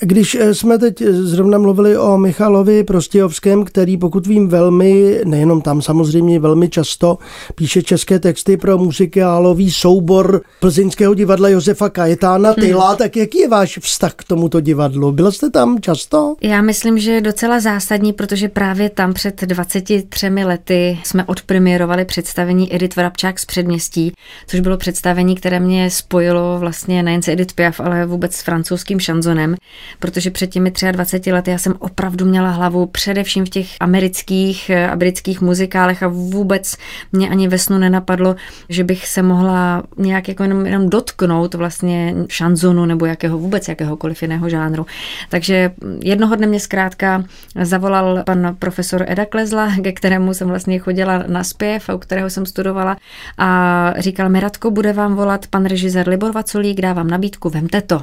Když 0.00 0.34
eh, 0.34 0.54
jsme 0.54 0.78
teď 0.78 1.00
eh, 1.00 1.12
zrovna 1.12 1.58
mluvili 1.58 1.98
o 1.98 2.18
Michalovi 2.18 2.84
Prostějovském, 2.84 3.64
který 3.64 3.96
pokud 3.96 4.26
vím 4.26 4.48
velmi, 4.48 5.20
nejenom 5.24 5.60
tam 5.60 5.82
samozřejmě 5.82 6.40
velmi 6.40 6.68
často, 6.68 7.18
píše 7.54 7.82
české 7.82 8.18
texty 8.18 8.56
pro 8.56 8.78
muzikálový 8.78 9.70
soubor 9.70 10.40
plzeňského 10.60 11.14
divadla 11.14 11.48
Josefa 11.48 11.88
Kajetána 11.88 12.54
Tyla, 12.54 12.88
hmm. 12.88 12.96
tak 12.96 13.16
jaký 13.16 13.38
je 13.38 13.48
váš 13.48 13.78
vztah 13.78 14.14
k 14.14 14.24
tomuto 14.24 14.60
divadlu? 14.60 15.12
Byl 15.12 15.32
jste 15.32 15.50
tam 15.50 15.80
často? 15.80 16.34
Já 16.40 16.62
myslím, 16.62 16.98
že 16.98 17.12
je 17.12 17.20
docela 17.20 17.60
zásadní, 17.60 18.12
protože 18.12 18.48
právě 18.48 18.90
tam 18.90 19.12
před 19.12 19.42
23 19.42 20.28
lety 20.44 20.98
jsme 21.04 21.24
odpremierovali 21.24 22.04
představení 22.04 22.74
Edith 22.74 22.96
Vrabčák 22.96 23.38
z 23.38 23.44
předměstí, 23.44 24.12
což 24.46 24.60
bylo 24.60 24.76
představení, 24.76 25.34
které 25.34 25.60
mě 25.60 25.90
spojilo 25.90 26.58
vlastně 26.58 27.02
nejen 27.02 27.22
s 27.22 27.28
Edith 27.28 27.52
Piaf, 27.52 27.80
ale 27.80 28.06
vůbec 28.06 28.34
s 28.34 28.42
francouzským 28.42 29.00
šanzonem 29.00 29.54
protože 29.98 30.30
před 30.30 30.46
těmi 30.46 30.72
23 30.92 31.32
lety 31.32 31.50
já 31.50 31.58
jsem 31.58 31.74
opravdu 31.78 32.26
měla 32.26 32.50
hlavu 32.50 32.86
především 32.86 33.46
v 33.46 33.48
těch 33.48 33.68
amerických 33.80 34.70
a 34.70 34.92
eh, 34.92 34.96
britských 34.96 35.40
muzikálech 35.40 36.02
a 36.02 36.08
vůbec 36.08 36.76
mě 37.12 37.30
ani 37.30 37.48
ve 37.48 37.58
snu 37.58 37.78
nenapadlo, 37.78 38.36
že 38.68 38.84
bych 38.84 39.06
se 39.06 39.22
mohla 39.22 39.82
nějak 39.96 40.28
jako 40.28 40.42
jenom, 40.42 40.66
jenom 40.66 40.88
dotknout 40.88 41.54
vlastně 41.54 42.14
šanzonu 42.28 42.86
nebo 42.86 43.06
jakého 43.06 43.38
vůbec 43.38 43.68
jakéhokoliv 43.68 44.22
jiného 44.22 44.48
žánru. 44.48 44.86
Takže 45.28 45.72
jednoho 46.00 46.36
dne 46.36 46.46
mě 46.46 46.60
zkrátka 46.60 47.24
zavolal 47.62 48.22
pan 48.26 48.56
profesor 48.58 49.04
Eda 49.08 49.24
Klezla, 49.26 49.72
ke 49.82 49.92
kterému 49.92 50.34
jsem 50.34 50.48
vlastně 50.48 50.78
chodila 50.78 51.24
na 51.26 51.44
zpěv 51.44 51.88
a 51.88 51.94
u 51.94 51.98
kterého 51.98 52.30
jsem 52.30 52.46
studovala 52.46 52.96
a 53.38 53.92
říkal 53.98 54.28
mi, 54.28 54.40
Radko, 54.40 54.70
bude 54.70 54.92
vám 54.92 55.14
volat 55.14 55.46
pan 55.46 55.64
režisér 55.64 56.08
Libor 56.08 56.32
Vaculík, 56.32 56.80
dávám 56.80 57.08
nabídku, 57.08 57.50
vemte 57.50 57.82
to. 57.82 58.02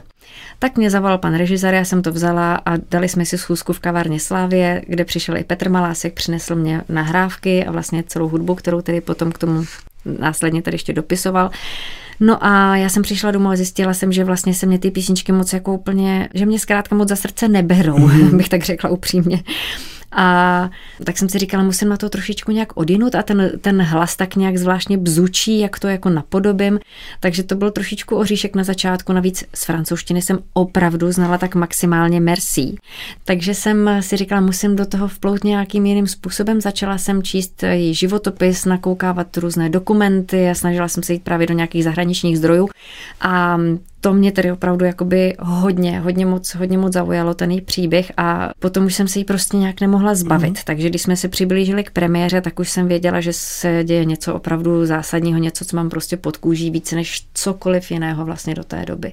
Tak 0.59 0.77
mě 0.77 0.89
zavolal 0.89 1.17
pan 1.17 1.35
režisér, 1.35 1.73
já 1.73 1.85
jsem 1.85 2.01
to 2.01 2.11
vzala 2.11 2.55
a 2.55 2.77
dali 2.91 3.09
jsme 3.09 3.25
si 3.25 3.37
schůzku 3.37 3.73
v 3.73 3.79
kavárně 3.79 4.19
Slávě, 4.19 4.81
kde 4.87 5.05
přišel 5.05 5.37
i 5.37 5.43
Petr 5.43 5.69
Malásek, 5.69 6.13
přinesl 6.13 6.55
mě 6.55 6.81
nahrávky 6.89 7.65
a 7.65 7.71
vlastně 7.71 8.03
celou 8.07 8.27
hudbu, 8.27 8.55
kterou 8.55 8.81
tedy 8.81 9.01
potom 9.01 9.31
k 9.31 9.37
tomu 9.37 9.63
následně 10.05 10.61
tady 10.61 10.75
ještě 10.75 10.93
dopisoval. 10.93 11.51
No 12.19 12.45
a 12.45 12.77
já 12.77 12.89
jsem 12.89 13.03
přišla 13.03 13.31
domů 13.31 13.49
a 13.49 13.55
zjistila 13.55 13.93
jsem, 13.93 14.11
že 14.11 14.23
vlastně 14.23 14.53
se 14.53 14.65
mě 14.65 14.79
ty 14.79 14.91
písničky 14.91 15.31
moc 15.31 15.53
jako 15.53 15.73
úplně, 15.73 16.29
že 16.33 16.45
mě 16.45 16.59
zkrátka 16.59 16.95
moc 16.95 17.09
za 17.09 17.15
srdce 17.15 17.47
neberou, 17.47 17.97
mm-hmm. 17.97 18.35
bych 18.37 18.49
tak 18.49 18.63
řekla 18.63 18.89
upřímně. 18.89 19.43
A 20.11 20.69
tak 21.03 21.17
jsem 21.17 21.29
si 21.29 21.39
říkala, 21.39 21.63
musím 21.63 21.89
na 21.89 21.97
to 21.97 22.09
trošičku 22.09 22.51
nějak 22.51 22.77
odinut 22.77 23.15
a 23.15 23.23
ten, 23.23 23.51
ten 23.61 23.81
hlas 23.81 24.15
tak 24.15 24.35
nějak 24.35 24.57
zvláštně 24.57 24.97
bzučí, 24.97 25.59
jak 25.59 25.79
to 25.79 25.87
jako 25.87 26.09
napodobím. 26.09 26.79
Takže 27.19 27.43
to 27.43 27.55
byl 27.55 27.71
trošičku 27.71 28.15
oříšek 28.15 28.55
na 28.55 28.63
začátku. 28.63 29.13
Navíc 29.13 29.43
z 29.55 29.65
francouzštiny 29.65 30.21
jsem 30.21 30.39
opravdu 30.53 31.11
znala 31.11 31.37
tak 31.37 31.55
maximálně 31.55 32.19
merci. 32.19 32.75
Takže 33.25 33.53
jsem 33.53 33.89
si 33.99 34.17
říkala, 34.17 34.41
musím 34.41 34.75
do 34.75 34.85
toho 34.85 35.07
vplout 35.07 35.43
nějakým 35.43 35.85
jiným 35.85 36.07
způsobem. 36.07 36.61
Začala 36.61 36.97
jsem 36.97 37.23
číst 37.23 37.63
její 37.63 37.93
životopis, 37.93 38.65
nakoukávat 38.65 39.37
různé 39.37 39.69
dokumenty 39.69 40.49
a 40.49 40.55
snažila 40.55 40.87
jsem 40.87 41.03
se 41.03 41.13
jít 41.13 41.23
právě 41.23 41.47
do 41.47 41.53
nějakých 41.53 41.83
zahraničních 41.83 42.37
zdrojů. 42.37 42.69
A 43.21 43.57
to 44.01 44.13
mě 44.13 44.31
tedy 44.31 44.51
opravdu 44.51 44.85
jakoby 44.85 45.35
hodně, 45.39 45.99
hodně 45.99 46.25
moc, 46.25 46.55
hodně 46.55 46.77
moc 46.77 46.93
zaujalo 46.93 47.33
ten 47.33 47.51
její 47.51 47.61
příběh 47.61 48.11
a 48.17 48.49
potom 48.59 48.85
už 48.85 48.95
jsem 48.95 49.07
se 49.07 49.19
jí 49.19 49.25
prostě 49.25 49.57
nějak 49.57 49.81
nemohla 49.81 50.15
zbavit. 50.15 50.49
Mm. 50.49 50.63
Takže 50.65 50.89
když 50.89 51.01
jsme 51.01 51.15
se 51.15 51.27
přiblížili 51.27 51.83
k 51.83 51.91
premiéře, 51.91 52.41
tak 52.41 52.59
už 52.59 52.69
jsem 52.69 52.87
věděla, 52.87 53.21
že 53.21 53.33
se 53.33 53.83
děje 53.83 54.05
něco 54.05 54.35
opravdu 54.35 54.85
zásadního, 54.85 55.39
něco, 55.39 55.65
co 55.65 55.75
mám 55.75 55.89
prostě 55.89 56.17
pod 56.17 56.37
kůží 56.37 56.71
více 56.71 56.95
než 56.95 57.27
cokoliv 57.33 57.91
jiného 57.91 58.25
vlastně 58.25 58.55
do 58.55 58.63
té 58.63 58.85
doby. 58.85 59.11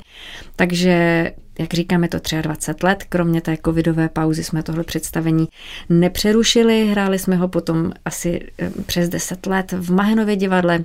Takže 0.57 1.30
jak 1.59 1.75
říkám, 1.75 2.02
je 2.02 2.09
to 2.09 2.18
23 2.42 2.87
let, 2.87 3.04
kromě 3.09 3.40
té 3.40 3.57
covidové 3.64 4.09
pauzy 4.09 4.45
jsme 4.45 4.62
tohle 4.62 4.85
představení 4.85 5.49
nepřerušili, 5.88 6.87
hráli 6.87 7.18
jsme 7.18 7.37
ho 7.37 7.49
potom 7.49 7.92
asi 8.04 8.49
eh, 8.59 8.71
přes 8.87 9.09
10 9.09 9.47
let 9.47 9.73
v 9.73 9.92
Mahenově 9.92 10.37
divadle, 10.37 10.85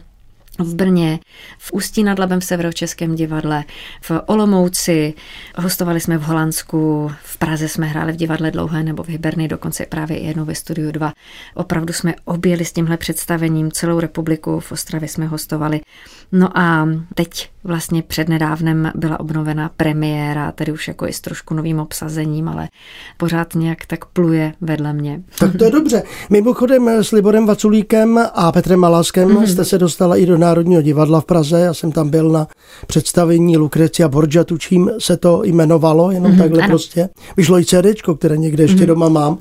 v 0.60 0.76
Brně, 0.76 1.20
v 1.58 1.74
Ústí 1.74 2.04
nad 2.04 2.20
Labem 2.20 2.40
v 2.40 2.46
Severočeském 2.46 3.16
divadle, 3.16 3.64
v 4.02 4.12
Olomouci, 4.26 5.14
hostovali 5.56 6.00
jsme 6.00 6.18
v 6.18 6.22
Holandsku, 6.22 7.12
v 7.24 7.38
Praze 7.38 7.68
jsme 7.68 7.88
hráli 7.88 8.14
v 8.14 8.16
divadle 8.16 8.52
Dlouhé 8.52 8.84
nebo 8.84 9.04
v 9.04 9.10
Hyberny, 9.10 9.48
dokonce 9.48 9.86
právě 9.86 10.18
i 10.18 10.28
jednou 10.28 10.46
ve 10.46 10.56
Studiu 10.56 10.92
2. 10.92 11.14
Opravdu 11.56 11.94
jsme 11.94 12.16
objeli 12.26 12.66
s 12.66 12.72
tímhle 12.74 12.98
představením 12.98 13.72
celou 13.72 14.00
republiku, 14.00 14.60
v 14.60 14.72
Ostravě 14.72 15.08
jsme 15.08 15.26
hostovali. 15.26 15.82
No 16.32 16.58
a 16.58 16.90
teď 17.16 17.50
vlastně 17.64 18.02
přednedávnem 18.02 18.92
byla 18.96 19.20
obnovena 19.20 19.72
premiéra, 19.78 20.52
tedy 20.52 20.72
už 20.72 20.88
jako 20.88 21.08
i 21.08 21.14
s 21.14 21.22
trošku 21.22 21.54
novým 21.54 21.80
obsazením, 21.80 22.48
ale 22.48 22.70
pořád 23.18 23.56
nějak 23.56 23.86
tak 23.86 24.06
pluje 24.06 24.54
vedle 24.62 24.94
mě. 24.94 25.22
Tak 25.40 25.56
to 25.58 25.66
je 25.66 25.72
dobře. 25.80 26.04
Mimochodem 26.30 26.88
s 26.88 27.12
Liborem 27.12 27.46
Vaculíkem 27.46 28.20
a 28.34 28.52
Petrem 28.52 28.80
Maláskem 28.80 29.30
mm-hmm. 29.30 29.44
jste 29.44 29.66
se 29.66 29.78
dostala 29.78 30.18
i 30.18 30.26
do 30.26 30.38
Národního 30.38 30.82
divadla 30.82 31.22
v 31.22 31.26
Praze. 31.26 31.60
Já 31.60 31.74
jsem 31.74 31.92
tam 31.92 32.10
byl 32.10 32.30
na 32.30 32.48
představení 32.88 33.58
Lucrecia 33.58 34.08
Borgia, 34.08 34.44
tučím 34.44 34.92
se 35.00 35.18
to 35.18 35.44
jmenovalo, 35.44 36.12
jenom 36.12 36.32
mm-hmm, 36.32 36.38
takhle 36.38 36.60
ano. 36.60 36.70
prostě. 36.70 37.10
Vyšlo 37.38 37.60
i 37.60 37.66
CD, 37.66 38.02
které 38.18 38.38
někde 38.38 38.64
ještě 38.64 38.84
mm-hmm. 38.84 38.86
doma 38.86 39.10
mám, 39.10 39.38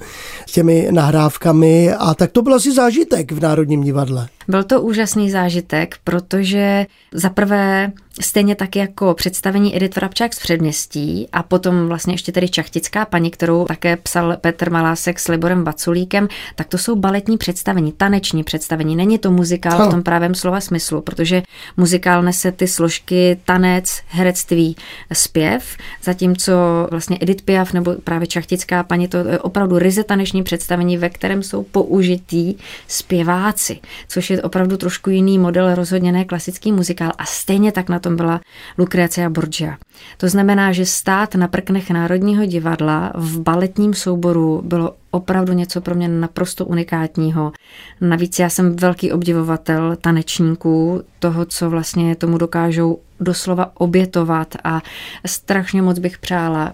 s 0.49 0.53
těmi 0.53 0.89
nahrávkami 0.91 1.93
a 1.93 2.15
tak 2.15 2.33
to 2.33 2.43
byl 2.43 2.55
asi 2.55 2.73
zážitek 2.73 3.33
v 3.33 3.41
Národním 3.41 3.83
divadle. 3.83 4.29
Byl 4.49 4.65
to 4.65 4.83
úžasný 4.83 5.31
zážitek, 5.31 5.97
protože 6.05 6.72
za 7.13 7.31
prvé 7.31 7.93
Stejně 8.21 8.55
tak 8.55 8.77
jako 8.77 9.15
představení 9.15 9.77
Edith 9.77 9.97
Vrabčák 9.97 10.35
z 10.35 10.39
předměstí 10.39 11.29
a 11.33 11.43
potom 11.43 11.87
vlastně 11.87 12.15
ještě 12.15 12.33
tedy 12.33 12.49
Čachtická 12.49 13.05
paní, 13.05 13.31
kterou 13.31 13.65
také 13.65 13.97
psal 13.97 14.37
Petr 14.41 14.71
Malásek 14.71 15.19
s 15.19 15.29
Liborem 15.29 15.65
Vaculíkem, 15.65 16.29
tak 16.55 16.69
to 16.69 16.79
jsou 16.79 16.97
baletní 16.97 17.39
představení, 17.39 17.93
taneční 17.93 18.45
představení. 18.45 18.97
Není 18.97 19.19
to 19.19 19.31
muzikál 19.31 19.89
v 19.89 19.91
tom 19.91 20.03
právém 20.03 20.35
slova 20.35 20.61
smyslu, 20.61 21.01
protože 21.01 21.43
muzikál 21.77 22.23
nese 22.23 22.53
ty 22.53 22.69
složky 22.69 23.39
tanec, 23.45 24.01
herectví, 24.09 24.77
zpěv, 25.13 25.77
zatímco 26.03 26.53
vlastně 26.91 27.19
Edith 27.21 27.43
Piaf 27.43 27.73
nebo 27.73 27.95
právě 28.05 28.27
Čachtická 28.27 28.83
paní, 28.83 29.09
to 29.09 29.17
je 29.17 29.39
opravdu 29.39 29.79
ryze 29.79 30.05
taneční 30.05 30.43
představení, 30.43 30.99
ve 30.99 31.09
kterém 31.09 31.43
jsou 31.43 31.63
použitý 31.63 32.55
zpěváci, 32.89 33.81
což 34.09 34.31
je 34.31 34.43
opravdu 34.43 34.77
trošku 34.77 35.11
jiný 35.11 35.39
model, 35.39 35.75
rozhodně 35.75 36.13
ne 36.13 36.25
klasický 36.25 36.62
muzikál 36.71 37.13
a 37.19 37.25
stejně 37.25 37.73
tak 37.73 37.89
na 37.89 37.99
tom 37.99 38.17
byla 38.17 38.41
Lucrecia 38.79 39.31
Borgia. 39.31 39.79
To 40.17 40.29
znamená, 40.29 40.73
že 40.73 40.87
stát 40.87 41.35
na 41.35 41.49
prknech 41.49 41.91
Národního 41.91 42.47
divadla 42.47 43.13
v 43.15 43.41
baletním 43.41 43.95
souboru 43.95 44.63
bylo 44.65 44.95
opravdu 45.11 45.53
něco 45.53 45.81
pro 45.81 45.95
mě 45.95 46.09
naprosto 46.09 46.67
unikátního. 46.67 47.53
Navíc 48.01 48.39
já 48.39 48.49
jsem 48.49 48.77
velký 48.77 49.13
obdivovatel 49.13 49.97
tanečníků, 49.97 51.03
toho, 51.19 51.45
co 51.45 51.71
vlastně 51.71 52.17
tomu 52.17 52.39
dokážou 52.39 52.99
doslova 53.21 53.71
obětovat 53.75 54.57
a 54.65 54.81
strašně 55.27 55.83
moc 55.83 55.99
bych 55.99 56.19
přála 56.19 56.73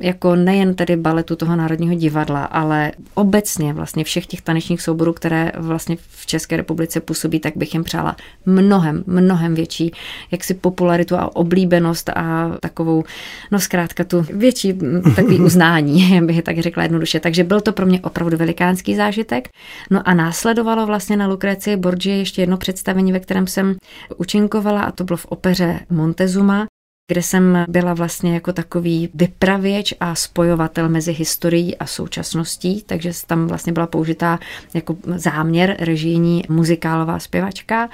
jako 0.00 0.36
nejen 0.36 0.74
tedy 0.74 0.96
baletu 0.96 1.36
toho 1.36 1.56
Národního 1.56 1.94
divadla, 1.94 2.44
ale 2.44 2.92
obecně 3.14 3.72
vlastně 3.72 4.04
všech 4.04 4.26
těch 4.26 4.42
tanečních 4.42 4.82
souborů, 4.82 5.12
které 5.12 5.52
vlastně 5.56 5.96
v 6.08 6.26
České 6.26 6.56
republice 6.56 7.00
působí, 7.00 7.40
tak 7.40 7.56
bych 7.56 7.74
jim 7.74 7.84
přála 7.84 8.16
mnohem, 8.46 9.04
mnohem 9.06 9.54
větší 9.54 9.92
jaksi 10.30 10.54
popularitu 10.54 11.16
a 11.16 11.36
oblíbenost 11.36 12.08
a 12.08 12.56
takovou, 12.60 13.04
no 13.50 13.60
zkrátka 13.60 14.04
tu 14.04 14.26
větší 14.32 14.78
takový 15.16 15.40
uznání, 15.40 16.20
bych 16.20 16.42
tak 16.42 16.58
řekla 16.58 16.82
jednoduše. 16.82 17.20
Takže 17.20 17.44
byl 17.44 17.60
to 17.60 17.72
pro 17.72 17.86
mě 17.86 18.00
opravdu 18.00 18.36
velikánský 18.36 18.96
zážitek. 18.96 19.48
No 19.90 20.08
a 20.08 20.14
následovalo 20.14 20.86
vlastně 20.86 21.16
na 21.16 21.26
Lukreci 21.26 21.76
Borgi 21.76 22.10
ještě 22.10 22.42
jedno 22.42 22.56
představení, 22.56 23.12
ve 23.12 23.20
kterém 23.20 23.46
jsem 23.46 23.74
učinkovala 24.16 24.82
a 24.82 24.92
to 24.92 25.04
bylo 25.04 25.16
v 25.16 25.26
opeře 25.26 25.80
Montezuma, 25.90 26.66
kde 27.08 27.22
jsem 27.22 27.64
byla 27.68 27.94
vlastně 27.94 28.34
jako 28.34 28.52
takový 28.52 29.10
vypravěč 29.14 29.94
a 30.00 30.14
spojovatel 30.14 30.88
mezi 30.88 31.12
historií 31.12 31.76
a 31.78 31.86
současností, 31.86 32.82
takže 32.82 33.10
tam 33.26 33.46
vlastně 33.46 33.72
byla 33.72 33.86
použitá 33.86 34.38
jako 34.74 34.96
záměr 35.16 35.76
režijní 35.78 36.42
muzikálová 36.48 37.18
zpěvačka 37.18 37.88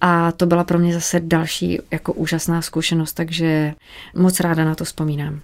a 0.00 0.32
to 0.32 0.46
byla 0.46 0.64
pro 0.64 0.78
mě 0.78 0.94
zase 0.94 1.20
další 1.20 1.78
jako 1.90 2.12
úžasná 2.12 2.62
zkušenost, 2.62 3.12
takže 3.12 3.74
moc 4.14 4.40
ráda 4.40 4.64
na 4.64 4.74
to 4.74 4.84
vzpomínám. 4.84 5.40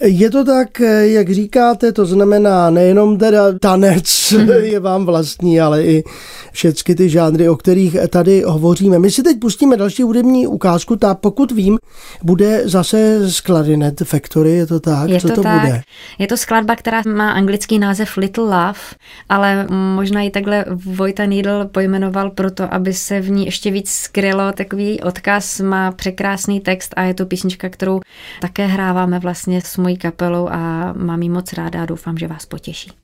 Je 0.00 0.30
to 0.30 0.44
tak, 0.44 0.80
jak 1.00 1.30
říkáte, 1.30 1.92
to 1.92 2.06
znamená 2.06 2.70
nejenom 2.70 3.18
teda 3.18 3.58
tanec 3.58 4.32
je 4.62 4.80
vám 4.80 5.06
vlastní, 5.06 5.60
ale 5.60 5.84
i 5.84 6.04
všechny 6.52 6.94
ty 6.94 7.08
žánry, 7.08 7.48
o 7.48 7.56
kterých 7.56 7.96
tady 8.08 8.42
hovoříme. 8.46 8.98
My 8.98 9.10
si 9.10 9.22
teď 9.22 9.40
pustíme 9.40 9.76
další 9.76 10.02
hudební 10.02 10.46
ukázku, 10.46 10.96
ta 10.96 11.14
pokud 11.14 11.52
vím, 11.52 11.78
bude 12.22 12.62
zase 12.64 13.30
z 13.30 13.40
Clarinet 13.40 14.02
Factory, 14.04 14.50
je 14.50 14.66
to 14.66 14.80
tak? 14.80 15.10
Je 15.10 15.20
Co 15.20 15.28
to, 15.28 15.34
to 15.34 15.42
tak. 15.42 15.60
bude? 15.60 15.82
Je 16.18 16.26
to 16.26 16.36
skladba, 16.36 16.76
která 16.76 17.02
má 17.14 17.30
anglický 17.30 17.78
název 17.78 18.16
Little 18.16 18.44
Love, 18.44 18.80
ale 19.28 19.66
možná 19.94 20.22
ji 20.22 20.30
takhle 20.30 20.64
Vojta 20.84 21.26
Needle 21.26 21.66
pojmenoval 21.66 22.30
proto, 22.30 22.74
aby 22.74 22.92
se 22.92 23.20
v 23.20 23.30
ní 23.30 23.44
ještě 23.44 23.70
víc 23.70 23.90
skrylo 23.90 24.52
takový 24.52 25.00
odkaz, 25.00 25.60
má 25.60 25.92
překrásný 25.92 26.60
text 26.60 26.94
a 26.96 27.02
je 27.02 27.14
to 27.14 27.26
písnička, 27.26 27.68
kterou 27.68 28.00
také 28.40 28.66
hráváme 28.66 29.18
vlastně 29.18 29.60
s 29.60 29.83
mojí 29.84 29.96
kapelou 29.96 30.48
a 30.48 30.92
mám 30.92 31.22
ji 31.22 31.28
moc 31.28 31.52
ráda 31.52 31.82
a 31.82 31.86
doufám, 31.86 32.18
že 32.18 32.28
vás 32.28 32.46
potěší. 32.46 33.03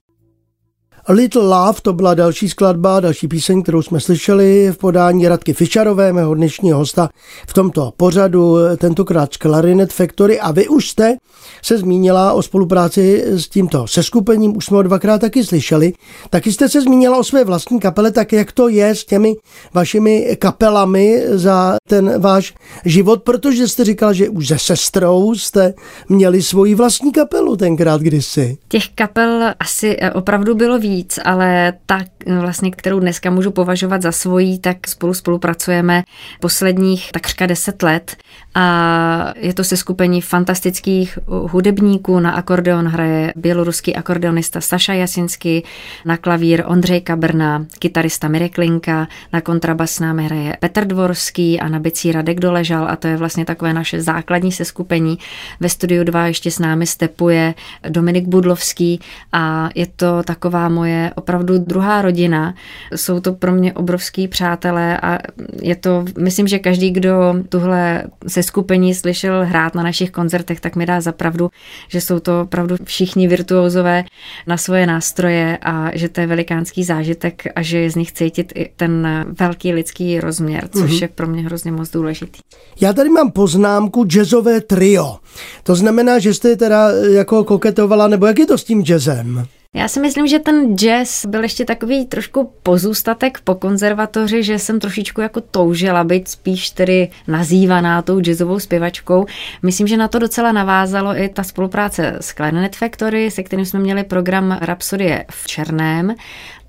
Little 1.10 1.42
Love 1.42 1.78
to 1.82 1.92
byla 1.92 2.14
další 2.14 2.48
skladba, 2.48 3.00
další 3.00 3.28
píseň, 3.28 3.62
kterou 3.62 3.82
jsme 3.82 4.00
slyšeli 4.00 4.70
v 4.72 4.78
podání 4.78 5.28
Radky 5.28 5.52
Fischerové, 5.52 6.12
mého 6.12 6.34
dnešního 6.34 6.78
hosta 6.78 7.08
v 7.46 7.54
tomto 7.54 7.92
pořadu, 7.96 8.56
tentokrát 8.76 9.34
z 9.34 9.38
Clarinet 9.38 9.92
Factory. 9.92 10.40
A 10.40 10.52
vy 10.52 10.68
už 10.68 10.88
jste 10.88 11.16
se 11.62 11.78
zmínila 11.78 12.32
o 12.32 12.42
spolupráci 12.42 13.24
s 13.26 13.48
tímto 13.48 13.86
seskupením, 13.86 14.56
už 14.56 14.64
jsme 14.64 14.76
ho 14.76 14.82
dvakrát 14.82 15.20
taky 15.20 15.44
slyšeli. 15.44 15.92
Taky 16.30 16.52
jste 16.52 16.68
se 16.68 16.80
zmínila 16.80 17.18
o 17.18 17.24
své 17.24 17.44
vlastní 17.44 17.80
kapele, 17.80 18.10
tak 18.10 18.32
jak 18.32 18.52
to 18.52 18.68
je 18.68 18.94
s 18.94 19.04
těmi 19.04 19.34
vašimi 19.74 20.36
kapelami 20.38 21.22
za 21.28 21.76
ten 21.88 22.20
váš 22.20 22.54
život, 22.84 23.22
protože 23.22 23.68
jste 23.68 23.84
říkala, 23.84 24.12
že 24.12 24.28
už 24.28 24.48
se 24.48 24.58
sestrou 24.58 25.34
jste 25.34 25.74
měli 26.08 26.42
svoji 26.42 26.74
vlastní 26.74 27.12
kapelu 27.12 27.56
tenkrát 27.56 28.00
kdysi. 28.00 28.58
Těch 28.68 28.88
kapel 28.94 29.54
asi 29.60 29.96
opravdu 30.14 30.54
bylo 30.54 30.78
víc 30.78 30.99
víc, 31.00 31.18
ale 31.24 31.72
tak 31.86 32.06
vlastně, 32.40 32.70
kterou 32.70 33.00
dneska 33.00 33.30
můžu 33.30 33.50
považovat 33.50 34.02
za 34.02 34.12
svojí, 34.12 34.58
tak 34.58 34.88
spolu 34.88 35.14
spolupracujeme 35.14 36.02
posledních 36.40 37.12
takřka 37.12 37.46
deset 37.46 37.82
let 37.82 38.16
a 38.54 39.34
je 39.36 39.54
to 39.54 39.64
seskupení 39.64 40.20
fantastických 40.20 41.18
hudebníků. 41.26 42.20
Na 42.20 42.30
akordeon 42.30 42.88
hraje 42.88 43.32
běloruský 43.36 43.96
akordeonista 43.96 44.60
Saša 44.60 44.92
Jasinsky, 44.92 45.62
na 46.04 46.16
klavír 46.16 46.62
Ondřej 46.66 47.00
Kabrna, 47.00 47.66
kytarista 47.78 48.28
Mirek 48.28 48.58
Linka, 48.58 49.08
na 49.32 49.40
kontrabas 49.40 49.90
s 49.90 50.00
námi 50.00 50.24
hraje 50.24 50.56
Petr 50.60 50.84
Dvorský 50.84 51.60
a 51.60 51.68
na 51.68 51.78
bicí 51.78 52.12
Radek 52.12 52.40
Doležal 52.40 52.88
a 52.88 52.96
to 52.96 53.08
je 53.08 53.16
vlastně 53.16 53.44
takové 53.44 53.72
naše 53.72 54.02
základní 54.02 54.52
seskupení. 54.52 55.18
Ve 55.60 55.68
studiu 55.68 56.04
2 56.04 56.26
ještě 56.26 56.50
s 56.50 56.58
námi 56.58 56.86
stepuje 56.86 57.54
Dominik 57.88 58.28
Budlovský 58.28 59.00
a 59.32 59.68
je 59.74 59.86
to 59.86 60.22
taková 60.22 60.68
moje 60.80 61.12
opravdu 61.14 61.58
druhá 61.58 62.02
rodina. 62.02 62.54
Jsou 62.96 63.20
to 63.20 63.32
pro 63.32 63.52
mě 63.52 63.72
obrovský 63.72 64.28
přátelé 64.28 64.96
a 64.96 65.18
je 65.62 65.76
to, 65.76 66.04
myslím, 66.18 66.48
že 66.48 66.58
každý, 66.58 66.90
kdo 66.90 67.34
tuhle 67.48 68.04
seskupení 68.26 68.94
slyšel 68.94 69.44
hrát 69.44 69.74
na 69.74 69.82
našich 69.82 70.10
koncertech, 70.10 70.60
tak 70.60 70.76
mi 70.76 70.86
dá 70.86 71.00
zapravdu, 71.00 71.50
že 71.88 72.00
jsou 72.00 72.18
to 72.20 72.42
opravdu 72.42 72.76
všichni 72.84 73.28
virtuózové 73.28 74.04
na 74.46 74.56
svoje 74.56 74.86
nástroje 74.86 75.58
a 75.62 75.90
že 75.94 76.08
to 76.08 76.20
je 76.20 76.26
velikánský 76.26 76.84
zážitek 76.84 77.42
a 77.54 77.62
že 77.62 77.78
je 77.78 77.90
z 77.90 77.96
nich 77.96 78.12
cítit 78.12 78.52
i 78.54 78.70
ten 78.76 79.08
velký 79.40 79.72
lidský 79.72 80.20
rozměr, 80.20 80.68
což 80.68 80.90
mm-hmm. 80.90 81.02
je 81.02 81.08
pro 81.08 81.26
mě 81.26 81.42
hrozně 81.42 81.72
moc 81.72 81.90
důležitý. 81.90 82.40
Já 82.80 82.92
tady 82.92 83.10
mám 83.10 83.30
poznámku 83.30 84.04
jazzové 84.04 84.60
trio. 84.60 85.16
To 85.62 85.74
znamená, 85.74 86.18
že 86.18 86.34
jste 86.34 86.56
teda 86.56 86.90
jako 87.10 87.44
koketovala, 87.44 88.08
nebo 88.08 88.26
jak 88.26 88.38
je 88.38 88.46
to 88.46 88.58
s 88.58 88.64
tím 88.64 88.82
jazzem? 88.82 89.46
Já 89.74 89.88
si 89.88 90.00
myslím, 90.00 90.26
že 90.26 90.38
ten 90.38 90.76
jazz 90.76 91.26
byl 91.26 91.42
ještě 91.42 91.64
takový 91.64 92.06
trošku 92.06 92.52
pozůstatek 92.62 93.40
po 93.44 93.54
konzervatoři, 93.54 94.42
že 94.42 94.58
jsem 94.58 94.80
trošičku 94.80 95.20
jako 95.20 95.40
toužila 95.40 96.04
být 96.04 96.28
spíš 96.28 96.70
tedy 96.70 97.10
nazývaná 97.28 98.02
tou 98.02 98.20
jazzovou 98.20 98.58
zpěvačkou. 98.58 99.26
Myslím, 99.62 99.86
že 99.86 99.96
na 99.96 100.08
to 100.08 100.18
docela 100.18 100.52
navázalo 100.52 101.16
i 101.16 101.28
ta 101.28 101.42
spolupráce 101.42 102.16
s 102.20 102.34
Clarinet 102.34 102.76
Factory, 102.76 103.30
se 103.30 103.42
kterým 103.42 103.66
jsme 103.66 103.80
měli 103.80 104.04
program 104.04 104.58
Rapsodie 104.60 105.24
v 105.30 105.46
Černém 105.46 106.14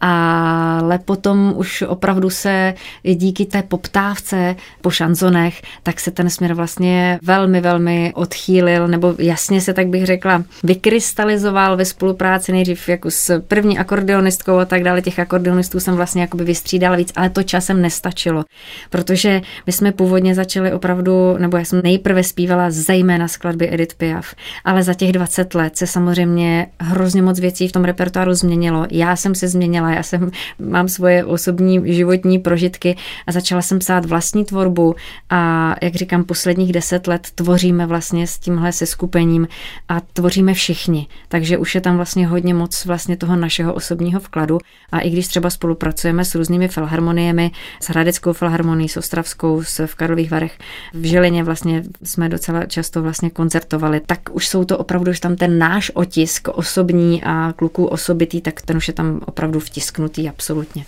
ale 0.02 1.00
potom 1.00 1.54
už 1.58 1.82
opravdu 1.82 2.30
se 2.30 2.74
díky 3.04 3.46
té 3.46 3.64
poptávce 3.64 4.56
po 4.82 4.90
šanzonech, 4.90 5.62
tak 5.84 6.00
se 6.00 6.12
ten 6.12 6.30
směr 6.30 6.54
vlastně 6.54 7.20
velmi, 7.24 7.62
velmi 7.62 8.12
odchýlil, 8.16 8.88
nebo 8.88 9.16
jasně 9.20 9.62
se 9.62 9.74
tak 9.74 9.88
bych 9.88 10.06
řekla, 10.06 10.44
vykrystalizoval 10.64 11.78
ve 11.78 11.86
spolupráci 11.86 12.52
nejdřív 12.52 12.90
jako 12.90 13.12
s 13.12 13.42
první 13.42 13.78
akordeonistkou 13.78 14.58
a 14.58 14.66
tak 14.66 14.84
dále. 14.84 15.02
Těch 15.02 15.20
akordeonistů 15.20 15.80
jsem 15.80 15.96
vlastně 15.96 16.22
jakoby 16.22 16.44
vystřídala 16.44 16.96
víc, 16.96 17.14
ale 17.16 17.30
to 17.30 17.44
časem 17.44 17.82
nestačilo, 17.82 18.44
protože 18.90 19.42
my 19.66 19.74
jsme 19.74 19.92
původně 19.92 20.36
začali 20.36 20.74
opravdu, 20.74 21.38
nebo 21.38 21.58
já 21.58 21.66
jsem 21.66 21.82
nejprve 21.84 22.24
zpívala 22.24 22.66
zejména 22.70 23.28
skladby 23.28 23.74
Edith 23.74 23.96
Piaf, 23.96 24.36
ale 24.66 24.84
za 24.84 24.94
těch 24.94 25.12
20 25.12 25.56
let 25.56 25.78
se 25.78 25.88
samozřejmě 25.88 26.68
hrozně 26.80 27.22
moc 27.22 27.40
věcí 27.40 27.68
v 27.68 27.72
tom 27.72 27.84
repertoáru 27.84 28.34
změnilo. 28.34 28.88
Já 28.92 29.16
jsem 29.16 29.36
se 29.36 29.48
změnila, 29.48 29.91
já 29.94 30.04
jsem, 30.04 30.32
mám 30.60 30.88
svoje 30.88 31.26
osobní 31.26 31.94
životní 31.96 32.40
prožitky 32.40 32.98
a 33.28 33.32
začala 33.32 33.62
jsem 33.62 33.80
psát 33.80 34.06
vlastní 34.06 34.46
tvorbu 34.46 34.96
a 35.30 35.76
jak 35.82 35.96
říkám, 35.96 36.24
posledních 36.24 36.72
deset 36.72 37.08
let 37.08 37.28
tvoříme 37.36 37.86
vlastně 37.86 38.28
s 38.28 38.40
tímhle 38.40 38.72
seskupením 38.72 39.48
a 39.90 40.02
tvoříme 40.14 40.54
všichni, 40.54 41.08
takže 41.28 41.58
už 41.58 41.76
je 41.76 41.82
tam 41.82 41.96
vlastně 41.96 42.28
hodně 42.28 42.54
moc 42.54 42.86
vlastně 42.86 43.18
toho 43.18 43.36
našeho 43.36 43.74
osobního 43.74 44.20
vkladu 44.20 44.58
a 44.92 45.00
i 45.00 45.10
když 45.10 45.28
třeba 45.28 45.50
spolupracujeme 45.50 46.26
s 46.26 46.36
různými 46.36 46.68
filharmoniemi, 46.68 47.52
s 47.80 47.90
Hradeckou 47.90 48.34
filharmonií, 48.34 48.90
s 48.90 48.98
Ostravskou, 48.98 49.64
s 49.64 49.88
v 49.88 49.96
Karlových 49.96 50.32
Varech, 50.32 50.58
v 50.94 51.06
Žilině 51.06 51.44
vlastně 51.44 51.84
jsme 52.04 52.30
docela 52.30 52.66
často 52.66 53.02
vlastně 53.02 53.30
koncertovali, 53.30 54.02
tak 54.06 54.20
už 54.32 54.48
jsou 54.48 54.64
to 54.66 54.78
opravdu 54.78 55.12
už 55.12 55.20
tam 55.20 55.36
ten 55.36 55.60
náš 55.60 55.92
otisk 55.94 56.48
osobní 56.48 57.24
a 57.24 57.54
kluků 57.56 57.86
osobitý, 57.86 58.42
tak 58.42 58.62
ten 58.62 58.78
už 58.78 58.88
je 58.88 58.94
tam 58.94 59.20
opravdu 59.26 59.60
vtisk 59.60 59.81
stisknutý 59.82 60.30
absolutně. 60.30 60.86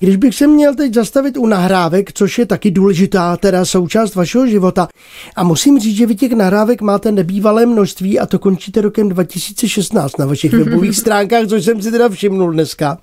Když 0.00 0.16
bych 0.16 0.34
se 0.34 0.46
měl 0.46 0.74
teď 0.74 0.94
zastavit 0.94 1.36
u 1.36 1.46
nahrávek, 1.46 2.12
což 2.12 2.38
je 2.38 2.46
taky 2.46 2.70
důležitá 2.70 3.36
teda 3.36 3.64
součást 3.64 4.14
vašeho 4.14 4.46
života, 4.46 4.88
a 5.36 5.44
musím 5.44 5.78
říct, 5.78 5.96
že 5.96 6.06
vy 6.06 6.14
těch 6.14 6.32
nahrávek 6.32 6.82
máte 6.82 7.12
nebývalé 7.12 7.66
množství 7.66 8.18
a 8.18 8.26
to 8.26 8.38
končíte 8.38 8.80
rokem 8.80 9.08
2016 9.08 10.18
na 10.18 10.26
vašich 10.26 10.52
webových 10.64 10.96
stránkách, 10.96 11.46
což 11.46 11.64
jsem 11.64 11.82
si 11.82 11.90
teda 11.90 12.08
všimnul 12.08 12.52
dneska, 12.52 12.98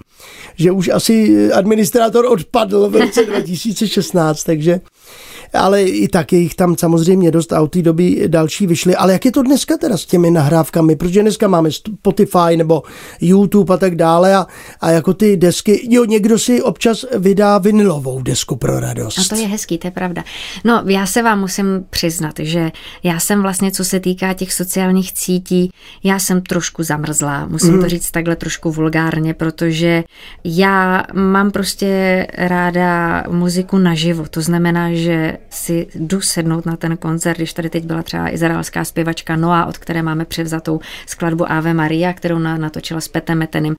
že 0.55 0.72
už 0.72 0.89
asi 0.89 1.50
administrátor 1.51 2.25
odpadl 2.25 2.89
v 2.89 2.95
roce 2.95 3.25
2016, 3.25 4.43
takže 4.43 4.81
ale 5.54 5.84
i 5.84 6.08
tak 6.08 6.34
je 6.34 6.40
jich 6.40 6.56
tam 6.56 6.78
samozřejmě 6.78 7.32
dost 7.32 7.54
a 7.54 7.62
od 7.62 7.72
té 7.72 7.82
doby 7.82 8.24
další 8.28 8.68
vyšly. 8.68 8.96
Ale 8.96 9.14
jak 9.14 9.25
je 9.25 9.32
to 9.32 9.44
dneska 9.44 9.78
teda 9.78 9.98
s 9.98 10.06
těmi 10.06 10.32
nahrávkami? 10.32 10.96
Protože 10.96 11.22
dneska 11.22 11.48
máme 11.48 11.72
Spotify 11.72 12.58
nebo 12.58 12.84
YouTube 13.22 13.74
a 13.74 13.78
tak 13.78 13.96
dále 13.96 14.36
a, 14.36 14.48
a 14.82 14.92
jako 14.92 15.14
ty 15.14 15.38
desky, 15.38 15.88
jo, 15.90 16.06
někdo 16.06 16.40
si 16.40 16.62
občas 16.62 17.06
vydá 17.18 17.58
vinilovou 17.58 18.22
desku 18.22 18.56
pro 18.56 18.80
radost. 18.80 19.20
A 19.20 19.36
to 19.36 19.36
je 19.36 19.48
hezký, 19.48 19.78
to 19.78 19.88
je 19.88 19.92
pravda. 19.92 20.24
No, 20.64 20.84
já 20.86 21.06
se 21.06 21.22
vám 21.22 21.40
musím 21.40 21.86
přiznat, 21.90 22.34
že 22.40 22.72
já 23.04 23.20
jsem 23.20 23.42
vlastně, 23.42 23.72
co 23.72 23.86
se 23.86 24.00
týká 24.00 24.34
těch 24.34 24.53
sociálních 24.53 25.14
cítí, 25.14 25.72
já 26.03 26.20
jsem 26.20 26.42
trošku 26.42 26.84
zamrzlá, 26.84 27.46
musím 27.46 27.74
mm. 27.74 27.81
to 27.81 27.90
říct 27.90 28.12
takhle 28.12 28.36
trošku 28.36 28.72
vulgárně, 28.72 29.34
protože 29.34 30.03
já 30.44 31.03
mám 31.14 31.51
prostě 31.51 32.27
ráda 32.38 33.24
muziku 33.29 33.77
naživo, 33.77 34.25
to 34.29 34.42
znamená, 34.42 34.94
že 34.94 35.38
si 35.50 35.88
jdu 35.96 36.22
sednout 36.22 36.66
na 36.66 36.75
ten 36.75 36.98
koncert, 36.98 37.38
když 37.38 37.53
tady 37.53 37.70
teď 37.70 37.86
byla 37.86 38.03
třeba 38.03 38.34
izraelská 38.34 38.86
zpěvačka 38.86 39.36
Noa, 39.36 39.66
od 39.66 39.77
které 39.77 40.03
máme 40.03 40.25
převzatou 40.25 40.79
skladbu 41.05 41.51
Ave 41.51 41.74
Maria, 41.74 42.14
kterou 42.14 42.40
natočila 42.40 43.01
s 43.01 43.08
Petem 43.08 43.38
Metenem. 43.38 43.75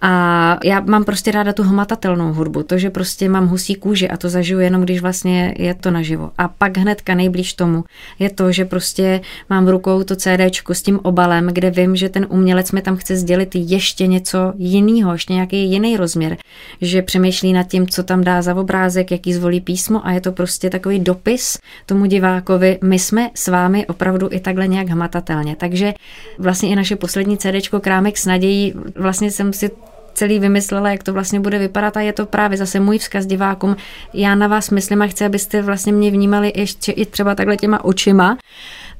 A 0.00 0.58
já 0.64 0.80
mám 0.80 1.04
prostě 1.04 1.30
ráda 1.30 1.52
tu 1.52 1.62
hmatatelnou 1.62 2.32
hudbu, 2.32 2.62
to, 2.62 2.78
že 2.78 2.90
prostě 2.90 3.28
mám 3.28 3.46
husí 3.46 3.74
kůži 3.74 4.08
a 4.08 4.16
to 4.16 4.28
zažiju 4.28 4.60
jenom, 4.60 4.82
když 4.82 5.00
vlastně 5.00 5.54
je 5.58 5.74
to 5.74 5.90
naživo. 5.90 6.30
A 6.38 6.48
pak 6.48 6.76
hnedka 6.76 7.14
nejblíž 7.14 7.52
tomu 7.52 7.84
je 8.18 8.30
to, 8.30 8.52
že 8.52 8.64
prostě 8.64 9.20
mám 9.50 9.66
v 9.66 9.68
rukou 9.68 10.02
to 10.02 10.16
CDčko 10.16 10.74
s 10.74 10.82
tím 10.82 11.00
obalem, 11.02 11.46
kde 11.46 11.70
vím, 11.70 11.96
že 11.96 12.08
ten 12.08 12.26
umělec 12.30 12.72
mi 12.72 12.82
tam 12.82 12.96
chce 12.96 13.16
sdělit 13.16 13.54
ještě 13.54 14.06
něco 14.06 14.52
jiného, 14.56 15.12
ještě 15.12 15.32
nějaký 15.32 15.70
jiný 15.70 15.96
rozměr, 15.96 16.36
že 16.80 17.02
přemýšlí 17.02 17.52
nad 17.52 17.66
tím, 17.66 17.86
co 17.86 18.02
tam 18.02 18.24
dá 18.24 18.42
za 18.42 18.54
obrázek, 18.54 19.10
jaký 19.10 19.34
zvolí 19.34 19.60
písmo 19.60 20.06
a 20.06 20.12
je 20.12 20.20
to 20.20 20.32
prostě 20.32 20.70
takový 20.70 20.97
dopis 21.00 21.58
tomu 21.86 22.06
divákovi, 22.06 22.78
my 22.82 22.98
jsme 22.98 23.30
s 23.34 23.48
vámi 23.48 23.86
opravdu 23.86 24.28
i 24.32 24.40
takhle 24.40 24.68
nějak 24.68 24.88
hmatatelně. 24.88 25.56
Takže 25.56 25.94
vlastně 26.38 26.68
i 26.68 26.76
naše 26.76 26.96
poslední 26.96 27.38
CD 27.38 27.68
Krámek 27.80 28.18
s 28.18 28.26
nadějí, 28.26 28.74
vlastně 28.96 29.30
jsem 29.30 29.52
si 29.52 29.70
celý 30.18 30.38
vymyslela, 30.38 30.90
jak 30.90 31.02
to 31.02 31.12
vlastně 31.12 31.40
bude 31.40 31.58
vypadat 31.58 31.96
a 31.96 32.00
je 32.00 32.12
to 32.12 32.26
právě 32.26 32.58
zase 32.58 32.80
můj 32.80 32.98
vzkaz 32.98 33.26
divákům. 33.26 33.76
Já 34.14 34.34
na 34.34 34.46
vás 34.46 34.70
myslím 34.70 35.02
a 35.02 35.06
chci, 35.06 35.24
abyste 35.24 35.62
vlastně 35.62 35.92
mě 35.92 36.10
vnímali 36.10 36.52
ještě 36.56 36.92
i 36.92 37.06
třeba 37.06 37.34
takhle 37.34 37.56
těma 37.56 37.84
očima, 37.84 38.38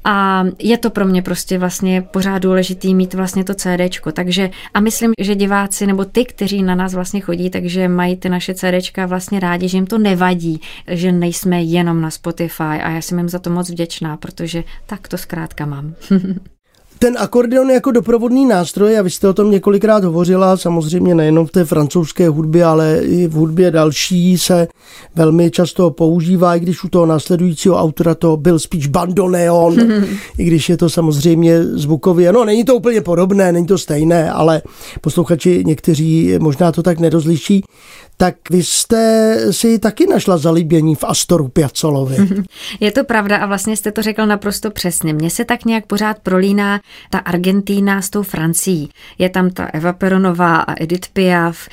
a 0.03 0.43
je 0.59 0.77
to 0.77 0.89
pro 0.89 1.05
mě 1.05 1.21
prostě 1.21 1.57
vlastně 1.57 2.01
pořád 2.01 2.39
důležitý 2.39 2.95
mít 2.95 3.13
vlastně 3.13 3.43
to 3.43 3.53
CDčko. 3.53 4.11
Takže 4.11 4.49
a 4.73 4.79
myslím, 4.79 5.11
že 5.19 5.35
diváci 5.35 5.87
nebo 5.87 6.05
ty, 6.05 6.25
kteří 6.25 6.63
na 6.63 6.75
nás 6.75 6.93
vlastně 6.93 7.21
chodí, 7.21 7.49
takže 7.49 7.87
mají 7.87 8.15
ty 8.17 8.29
naše 8.29 8.53
CDčka 8.53 9.05
vlastně 9.05 9.39
rádi, 9.39 9.67
že 9.67 9.77
jim 9.77 9.87
to 9.87 9.97
nevadí, 9.97 10.61
že 10.87 11.11
nejsme 11.11 11.63
jenom 11.63 12.01
na 12.01 12.09
Spotify 12.09 12.63
a 12.63 12.89
já 12.89 13.01
jsem 13.01 13.17
jim 13.17 13.29
za 13.29 13.39
to 13.39 13.49
moc 13.49 13.69
vděčná, 13.69 14.17
protože 14.17 14.63
tak 14.85 15.07
to 15.07 15.17
zkrátka 15.17 15.65
mám. 15.65 15.93
Ten 16.99 17.17
akordeon 17.19 17.69
jako 17.69 17.91
doprovodný 17.91 18.45
nástroj, 18.45 18.99
a 18.99 19.01
vy 19.01 19.09
jste 19.09 19.27
o 19.27 19.33
tom 19.33 19.51
několikrát 19.51 20.03
hovořila, 20.03 20.57
samozřejmě 20.57 21.15
nejenom 21.15 21.47
v 21.47 21.51
té 21.51 21.65
francouzské 21.65 22.29
hudbě, 22.29 22.65
ale 22.65 22.99
i 23.03 23.27
v 23.27 23.33
hudbě 23.33 23.71
další 23.71 24.37
se 24.37 24.67
velmi 25.15 25.51
často 25.51 25.91
používá, 25.91 26.55
i 26.55 26.59
když 26.59 26.83
u 26.83 26.89
toho 26.89 27.05
následujícího 27.05 27.75
autora 27.75 28.15
to 28.15 28.37
byl 28.37 28.59
spíš 28.59 28.87
bandoneon, 28.87 29.77
i 30.37 30.43
když 30.43 30.69
je 30.69 30.77
to 30.77 30.89
samozřejmě 30.89 31.63
zvukově, 31.63 32.33
no 32.33 32.45
není 32.45 32.63
to 32.63 32.75
úplně 32.75 33.01
podobné, 33.01 33.51
není 33.51 33.67
to 33.67 33.77
stejné, 33.77 34.31
ale 34.31 34.61
posluchači 35.01 35.63
někteří 35.65 36.33
možná 36.39 36.71
to 36.71 36.83
tak 36.83 36.99
nerozliší 36.99 37.63
tak 38.21 38.35
vy 38.49 38.63
jste 38.63 39.37
si 39.51 39.79
taky 39.79 40.07
našla 40.07 40.37
zalíbění 40.37 40.95
v 40.95 41.03
Astoru 41.03 41.47
Piazzolovi. 41.47 42.15
Je 42.79 42.91
to 42.91 43.03
pravda 43.03 43.37
a 43.37 43.45
vlastně 43.45 43.77
jste 43.77 43.91
to 43.91 44.01
řekl 44.01 44.25
naprosto 44.25 44.71
přesně. 44.71 45.13
Mně 45.13 45.29
se 45.29 45.45
tak 45.45 45.65
nějak 45.65 45.85
pořád 45.85 46.19
prolíná 46.19 46.79
ta 47.09 47.17
Argentína 47.17 48.01
s 48.01 48.09
tou 48.09 48.23
Francií. 48.23 48.89
Je 49.17 49.29
tam 49.29 49.49
ta 49.49 49.65
Eva 49.65 49.93
Peronová 49.93 50.55
a 50.55 50.83
Edith 50.83 51.07
Piaf. 51.13 51.69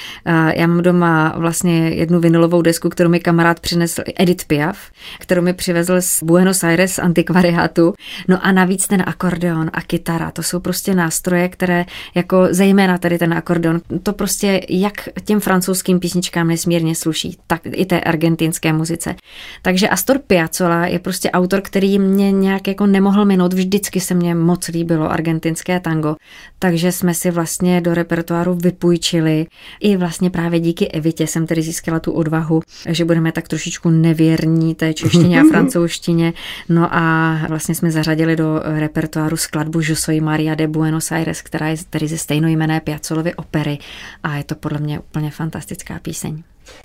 Já 0.57 0.67
mám 0.67 0.83
doma 0.83 1.35
vlastně 1.37 1.89
jednu 1.89 2.21
vinilovou 2.21 2.63
desku, 2.63 2.89
kterou 2.89 3.11
mi 3.11 3.21
kamarád 3.21 3.61
přinesl, 3.61 4.03
Edith 4.17 4.45
Piaf, 4.45 4.79
kterou 5.19 5.43
mi 5.43 5.53
přivezl 5.53 6.01
z 6.01 6.23
Buenos 6.23 6.65
Aires 6.65 6.99
antikvariátu. 6.99 7.95
No 8.29 8.47
a 8.47 8.53
navíc 8.53 8.87
ten 8.87 9.03
akordeon 9.07 9.71
a 9.73 9.83
kytara, 9.83 10.31
to 10.31 10.43
jsou 10.43 10.61
prostě 10.61 10.95
nástroje, 10.95 11.49
které 11.49 11.85
jako 12.15 12.49
zejména 12.51 12.99
tady 12.99 13.19
ten 13.19 13.35
akordeon, 13.35 13.81
to 14.03 14.13
prostě 14.13 14.61
jak 14.69 15.09
těm 15.25 15.41
francouzským 15.41 16.01
písničkám 16.01 16.36
nesmírně 16.45 16.95
sluší, 16.95 17.39
tak 17.47 17.61
i 17.73 17.87
té 17.87 18.01
argentinské 18.01 18.73
muzice. 18.73 19.15
Takže 19.63 19.89
Astor 19.89 20.19
Piazzolla 20.19 20.87
je 20.87 20.99
prostě 20.99 21.31
autor, 21.31 21.61
který 21.61 21.99
mě 21.99 22.33
nějak 22.33 22.69
jako 22.69 22.87
nemohl 22.87 23.25
minout, 23.25 23.53
vždycky 23.53 24.01
se 24.01 24.15
mně 24.15 24.35
moc 24.35 24.69
líbilo 24.69 25.11
argentinské 25.11 25.81
tango, 25.81 26.17
takže 26.59 26.93
jsme 26.93 27.15
si 27.15 27.31
vlastně 27.31 27.81
do 27.81 27.95
repertoáru 27.95 28.55
vypůjčili. 28.55 29.47
I 29.81 29.97
vlastně 29.97 30.31
právě 30.31 30.61
díky 30.61 30.89
Evitě 30.89 31.27
jsem 31.27 31.47
tedy 31.47 31.63
získala 31.63 32.01
tu 32.01 32.13
odvahu, 32.13 32.63
že 32.89 33.05
budeme 33.05 33.33
tak 33.33 33.49
trošičku 33.49 33.91
nevěrní 33.91 34.75
té 34.75 34.95
češtině 34.95 35.41
a 35.41 35.45
francouzštině, 35.51 36.33
no 36.69 36.95
a 36.95 37.37
vlastně 37.49 37.75
jsme 37.75 37.91
zařadili 37.91 38.37
do 38.37 38.61
repertoáru 38.65 39.37
skladbu 39.37 39.81
Je 39.81 39.97
soy 39.97 40.21
Maria 40.21 40.55
de 40.55 40.69
Buenos 40.69 41.13
Aires, 41.13 41.43
která 41.43 41.69
je 41.69 41.77
tedy 41.91 42.09
ze 42.09 42.19
stejnojmené 42.19 42.81
Piazzolovy 42.81 43.35
opery. 43.35 43.79
A 44.23 44.37
je 44.37 44.45
to 44.45 44.55
podle 44.55 44.79
mě 44.79 44.99
úplně 44.99 45.31
fantastická 45.31 45.99
píseň. 46.03 46.26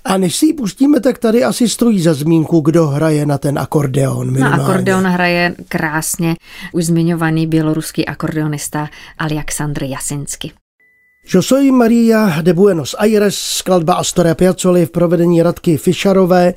A 0.06 0.18
než 0.18 0.36
si 0.36 0.46
ji 0.46 0.54
pustíme, 0.54 1.00
tak 1.00 1.18
tady 1.18 1.44
asi 1.44 1.70
stojí 1.70 2.02
za 2.02 2.14
zmínku, 2.14 2.60
kdo 2.60 2.88
hraje 2.88 3.26
na 3.26 3.38
ten 3.38 3.60
akordeon. 3.60 4.32
Minimálně. 4.32 4.58
Na 4.58 4.64
akordeon 4.64 5.04
hraje 5.04 5.56
krásně 5.68 6.36
už 6.74 6.86
zmiňovaný 6.86 7.48
běloruský 7.48 8.06
akordeonista 8.06 8.90
Aleksandr 9.18 9.84
Jasinsky. 9.84 10.52
Yo 11.34 11.42
soy 11.42 11.72
Maria 11.72 12.42
de 12.42 12.54
Buenos 12.54 12.96
Aires, 13.00 13.36
skladba 13.36 13.94
Astoria 13.94 14.36
Piazzoli 14.36 14.86
v 14.86 14.92
provedení 14.92 15.42
Radky 15.42 15.78
Fischerové 15.78 16.54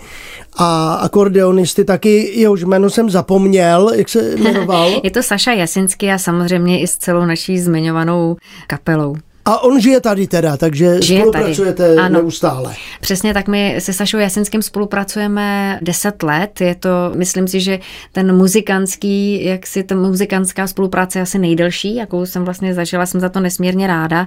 a 0.56 0.94
akordeonisty 0.94 1.84
taky, 1.84 2.40
jehož 2.40 2.62
jméno 2.62 2.90
jsem 2.90 3.10
zapomněl, 3.10 3.92
jak 3.94 4.08
se 4.08 4.34
jmenoval. 4.36 5.00
Je 5.02 5.10
to 5.10 5.22
Saša 5.22 5.52
Jasinsky 5.52 6.12
a 6.12 6.18
samozřejmě 6.18 6.80
i 6.80 6.86
s 6.86 6.96
celou 6.96 7.24
naší 7.24 7.58
zmiňovanou 7.58 8.36
kapelou. 8.66 9.16
A 9.44 9.62
on 9.62 9.80
žije 9.80 10.00
tady 10.00 10.26
teda, 10.26 10.56
takže 10.56 11.02
žije 11.02 11.20
spolupracujete 11.20 11.86
tady. 11.86 11.98
Ano. 11.98 12.18
neustále. 12.18 12.74
Přesně 13.00 13.34
tak 13.34 13.48
my 13.48 13.76
se 13.78 13.92
Sašou 13.92 14.18
Jasinským 14.18 14.62
spolupracujeme 14.62 15.78
deset 15.82 16.22
let. 16.22 16.60
Je 16.60 16.74
to, 16.74 16.88
myslím 17.14 17.48
si, 17.48 17.60
že 17.60 17.78
ten 18.12 18.36
muzikantský, 18.36 19.44
jak 19.44 19.66
si 19.66 19.82
ta 19.82 19.94
muzikantská 19.94 20.66
spolupráce 20.66 21.18
je 21.18 21.22
asi 21.22 21.38
nejdelší, 21.38 21.94
jakou 21.94 22.26
jsem 22.26 22.44
vlastně 22.44 22.74
zažila, 22.74 23.06
jsem 23.06 23.20
za 23.20 23.28
to 23.28 23.40
nesmírně 23.40 23.86
ráda. 23.86 24.26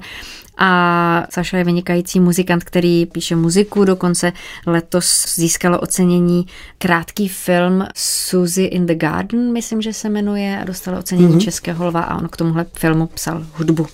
A 0.58 1.28
Saša 1.30 1.58
je 1.58 1.64
vynikající 1.64 2.20
muzikant, 2.20 2.64
který 2.64 3.06
píše 3.06 3.36
muziku, 3.36 3.86
dokonce 3.86 4.34
letos 4.66 5.36
získalo 5.36 5.80
ocenění 5.80 6.46
krátký 6.78 7.28
film 7.28 7.86
Suzy 7.96 8.64
in 8.64 8.86
the 8.86 8.96
Garden, 8.96 9.54
myslím, 9.54 9.82
že 9.82 9.94
se 9.94 10.10
jmenuje, 10.10 10.60
a 10.62 10.64
dostala 10.64 11.00
ocenění 11.00 11.36
mm-hmm. 11.36 11.44
Českého 11.44 11.86
lva 11.86 12.02
a 12.02 12.18
on 12.18 12.28
k 12.28 12.38
tomuhle 12.38 12.66
filmu 12.74 13.08
psal 13.08 13.46
hudbu. 13.54 13.88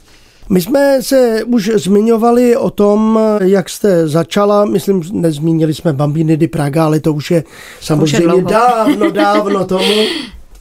My 0.49 0.61
jsme 0.61 0.97
se 1.01 1.43
už 1.43 1.71
zmiňovali 1.75 2.57
o 2.57 2.69
tom, 2.69 3.19
jak 3.41 3.69
jste 3.69 4.07
začala, 4.07 4.65
myslím, 4.65 5.03
nezmínili 5.11 5.73
jsme 5.73 5.93
Bambiny 5.93 6.37
di 6.37 6.47
Praga, 6.47 6.85
ale 6.85 6.99
to 6.99 7.13
už 7.13 7.31
je 7.31 7.43
samozřejmě 7.81 8.27
už 8.27 8.35
je 8.35 8.43
dávno, 8.43 9.11
dávno 9.23 9.65
tomu. 9.65 10.03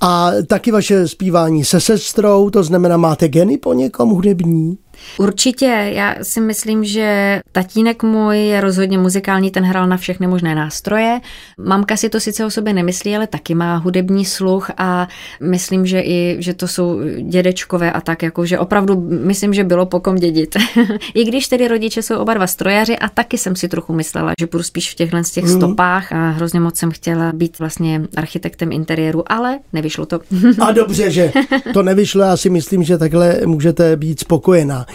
A 0.01 0.31
taky 0.47 0.71
vaše 0.71 1.09
zpívání 1.09 1.64
se 1.64 1.81
sestrou, 1.81 2.51
to 2.51 2.62
znamená, 2.62 2.97
máte 2.97 3.29
geny 3.29 3.59
po 3.59 3.73
někom 3.73 4.11
hudební? 4.11 4.79
Určitě, 5.19 5.91
já 5.95 6.15
si 6.23 6.41
myslím, 6.41 6.85
že 6.85 7.41
tatínek 7.53 8.03
můj 8.03 8.38
je 8.38 8.61
rozhodně 8.61 8.99
muzikální, 8.99 9.51
ten 9.51 9.65
hrál 9.65 9.87
na 9.87 9.97
všechny 9.97 10.27
možné 10.27 10.55
nástroje. 10.55 11.21
Mamka 11.59 11.97
si 11.97 12.09
to 12.09 12.21
sice 12.21 12.47
o 12.47 12.51
sobě 12.51 12.73
nemyslí, 12.73 13.17
ale 13.17 13.27
taky 13.27 13.55
má 13.55 13.77
hudební 13.77 14.25
sluch 14.25 14.71
a 14.77 15.09
myslím, 15.41 15.87
že 15.87 16.01
i, 16.01 16.37
že 16.38 16.55
to 16.55 16.69
jsou 16.69 17.01
dědečkové 17.23 17.93
a 17.93 18.01
tak, 18.01 18.23
jako, 18.23 18.47
že 18.47 18.59
opravdu 18.59 19.09
myslím, 19.11 19.55
že 19.55 19.65
bylo 19.65 19.87
pokom 19.87 20.17
dědit. 20.17 20.57
I 21.15 21.25
když 21.25 21.49
tedy 21.49 21.69
rodiče 21.69 22.03
jsou 22.03 22.19
oba 22.19 22.35
dva 22.35 22.47
strojaři 22.47 22.99
a 22.99 23.09
taky 23.09 23.38
jsem 23.38 23.57
si 23.57 23.69
trochu 23.69 23.93
myslela, 23.93 24.33
že 24.41 24.47
budu 24.47 24.62
spíš 24.62 24.93
v 24.93 24.95
těchhle 24.95 25.25
z 25.25 25.31
těch 25.31 25.45
mm. 25.45 25.51
stopách 25.51 26.12
a 26.12 26.31
hrozně 26.31 26.61
moc 26.61 26.77
jsem 26.77 26.91
chtěla 26.91 27.33
být 27.33 27.59
vlastně 27.59 28.03
architektem 28.17 28.73
interiéru, 28.73 29.33
ale 29.33 29.59
nevyšlo 29.73 30.07
to. 30.07 30.21
a 30.61 30.73
dobře, 30.73 31.11
že 31.11 31.33
to 31.73 31.83
nevyšlo, 31.83 32.23
já 32.23 32.37
si 32.37 32.51
myslím, 32.51 32.83
že 32.83 32.99
takhle 32.99 33.41
můžete 33.47 33.97
být 33.97 34.21
spokojená. 34.21 34.87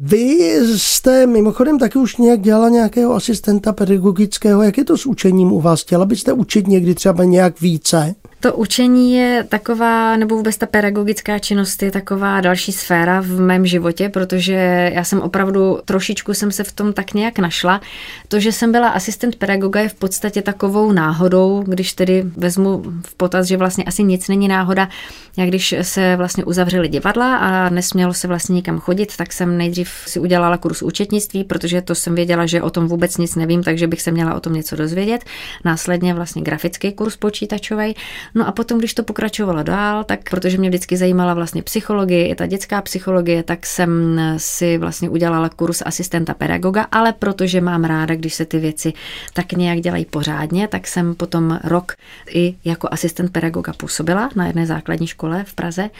Vy 0.00 0.56
jste 0.76 1.26
mimochodem 1.26 1.78
taky 1.78 1.98
už 1.98 2.16
nějak 2.16 2.40
dělala 2.40 2.68
nějakého 2.68 3.14
asistenta 3.14 3.72
pedagogického. 3.72 4.62
Jak 4.62 4.78
je 4.78 4.84
to 4.84 4.96
s 4.96 5.06
učením 5.06 5.52
u 5.52 5.60
vás? 5.60 5.82
Chtěla 5.82 6.04
byste 6.04 6.32
učit 6.32 6.66
někdy 6.66 6.94
třeba 6.94 7.24
nějak 7.24 7.60
více? 7.60 8.14
To 8.40 8.54
učení 8.54 9.14
je 9.14 9.44
taková, 9.48 10.16
nebo 10.16 10.36
vůbec 10.36 10.56
ta 10.56 10.66
pedagogická 10.66 11.38
činnost 11.38 11.82
je 11.82 11.90
taková 11.90 12.40
další 12.40 12.72
sféra 12.72 13.20
v 13.20 13.40
mém 13.40 13.66
životě, 13.66 14.08
protože 14.08 14.90
já 14.94 15.04
jsem 15.04 15.20
opravdu 15.20 15.78
trošičku 15.84 16.34
jsem 16.34 16.52
se 16.52 16.64
v 16.64 16.72
tom 16.72 16.92
tak 16.92 17.14
nějak 17.14 17.38
našla. 17.38 17.80
To, 18.28 18.40
že 18.40 18.52
jsem 18.52 18.72
byla 18.72 18.88
asistent 18.88 19.36
pedagoga 19.36 19.80
je 19.80 19.88
v 19.88 19.94
podstatě 19.94 20.42
takovou 20.42 20.92
náhodou, 20.92 21.64
když 21.66 21.92
tedy 21.92 22.24
vezmu 22.36 22.82
v 23.06 23.14
potaz, 23.14 23.46
že 23.46 23.56
vlastně 23.56 23.84
asi 23.84 24.02
nic 24.02 24.28
není 24.28 24.48
náhoda. 24.48 24.88
Já 25.36 25.46
když 25.46 25.74
se 25.82 26.16
vlastně 26.16 26.44
uzavřeli 26.44 26.88
divadla 26.88 27.36
a 27.36 27.68
nesmělo 27.68 28.14
se 28.14 28.28
vlastně 28.28 28.54
nikam 28.54 28.78
chodit, 28.78 29.16
tak 29.16 29.32
jsem 29.32 29.58
nejdřív 29.58 29.90
si 30.06 30.20
udělala 30.20 30.56
kurz 30.56 30.82
účetnictví, 30.82 31.44
protože 31.44 31.82
to 31.82 31.94
jsem 31.94 32.14
věděla, 32.14 32.46
že 32.46 32.62
o 32.62 32.70
tom 32.70 32.88
vůbec 32.88 33.16
nic 33.16 33.36
nevím, 33.36 33.62
takže 33.62 33.86
bych 33.86 34.02
se 34.02 34.10
měla 34.10 34.34
o 34.34 34.40
tom 34.40 34.52
něco 34.52 34.76
dozvědět. 34.76 35.24
Následně 35.64 36.14
vlastně 36.14 36.42
grafický 36.42 36.92
kurz 36.92 37.16
počítačový. 37.16 37.94
No 38.34 38.48
a 38.48 38.52
potom, 38.52 38.78
když 38.78 38.94
to 38.94 39.02
pokračovalo 39.02 39.62
dál, 39.62 40.04
tak 40.04 40.30
protože 40.30 40.58
mě 40.58 40.68
vždycky 40.68 40.96
zajímala 40.96 41.34
vlastně 41.34 41.62
psychologie, 41.62 42.28
i 42.28 42.34
ta 42.34 42.46
dětská 42.46 42.82
psychologie, 42.82 43.42
tak 43.42 43.66
jsem 43.66 44.20
si 44.36 44.78
vlastně 44.78 45.08
udělala 45.08 45.48
kurz 45.48 45.82
asistenta 45.86 46.34
pedagoga, 46.34 46.86
ale 46.92 47.12
protože 47.12 47.60
mám 47.60 47.84
ráda, 47.84 48.14
když 48.14 48.34
se 48.34 48.44
ty 48.44 48.58
věci 48.58 48.92
tak 49.32 49.52
nějak 49.52 49.80
dělají 49.80 50.04
pořádně, 50.04 50.68
tak 50.68 50.86
jsem 50.86 51.14
potom 51.14 51.58
rok 51.64 51.94
i 52.30 52.54
jako 52.64 52.88
asistent 52.90 53.32
pedagoga 53.32 53.72
působila 53.72 54.30
na 54.36 54.46
jedné 54.46 54.66
základní 54.66 55.06
škole 55.06 55.44
v 55.46 55.54
Praze 55.54 55.90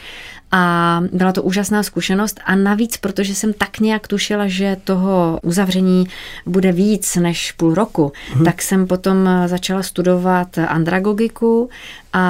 a 0.51 1.01
byla 1.11 1.31
to 1.31 1.43
úžasná 1.43 1.83
zkušenost 1.83 2.39
a 2.45 2.55
navíc, 2.55 2.97
protože 2.97 3.35
jsem 3.35 3.53
tak 3.53 3.79
nějak 3.79 4.07
tušila, 4.07 4.47
že 4.47 4.77
toho 4.83 5.39
uzavření 5.43 6.07
bude 6.45 6.71
víc 6.71 7.15
než 7.15 7.51
půl 7.51 7.73
roku, 7.73 8.11
hmm. 8.33 8.45
tak 8.45 8.61
jsem 8.61 8.87
potom 8.87 9.29
začala 9.45 9.83
studovat 9.83 10.57
andragogiku 10.57 11.69
a 12.13 12.20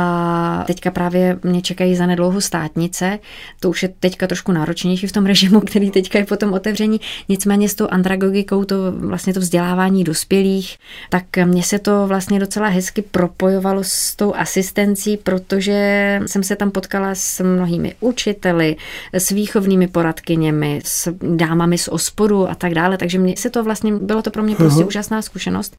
teďka 0.68 0.92
právě 0.92 1.40
mě 1.44 1.62
čekají 1.62 1.96
za 1.96 2.06
nedlouho 2.06 2.42
státnice. 2.42 3.20
To 3.60 3.70
už 3.70 3.84
je 3.84 3.90
teďka 4.00 4.28
trošku 4.28 4.52
náročnější 4.52 5.08
v 5.08 5.12
tom 5.12 5.26
režimu, 5.26 5.60
který 5.60 5.92
teďka 5.92 6.20
je 6.20 6.26
potom 6.26 6.54
otevření. 6.54 7.02
Nicméně 7.30 7.70
s 7.70 7.76
tou 7.76 7.88
andragogikou, 7.88 8.66
to 8.66 8.76
vlastně 8.92 9.34
to 9.34 9.40
vzdělávání 9.40 10.04
dospělých, 10.04 10.78
tak 11.10 11.24
mně 11.46 11.64
se 11.64 11.80
to 11.80 12.08
vlastně 12.08 12.40
docela 12.40 12.68
hezky 12.68 13.02
propojovalo 13.02 13.84
s 13.84 14.16
tou 14.16 14.36
asistencí, 14.36 15.18
protože 15.18 16.20
jsem 16.26 16.44
se 16.44 16.56
tam 16.56 16.72
potkala 16.72 17.16
s 17.16 17.44
mnohými 17.44 17.96
učiteli, 18.00 18.76
s 19.14 19.30
výchovnými 19.30 19.88
poradkyněmi, 19.88 20.82
s 20.86 21.14
dámami 21.22 21.78
z 21.78 21.88
osporu 21.88 22.50
a 22.50 22.56
tak 22.56 22.74
dále. 22.74 22.98
Takže 22.98 23.20
mě 23.20 23.38
se 23.38 23.50
to 23.50 23.64
vlastně, 23.64 23.94
bylo 23.94 24.22
to 24.22 24.32
pro 24.32 24.44
mě 24.44 24.56
prostě 24.56 24.84
uh-huh. 24.84 24.88
úžasná 24.88 25.22
zkušenost. 25.22 25.78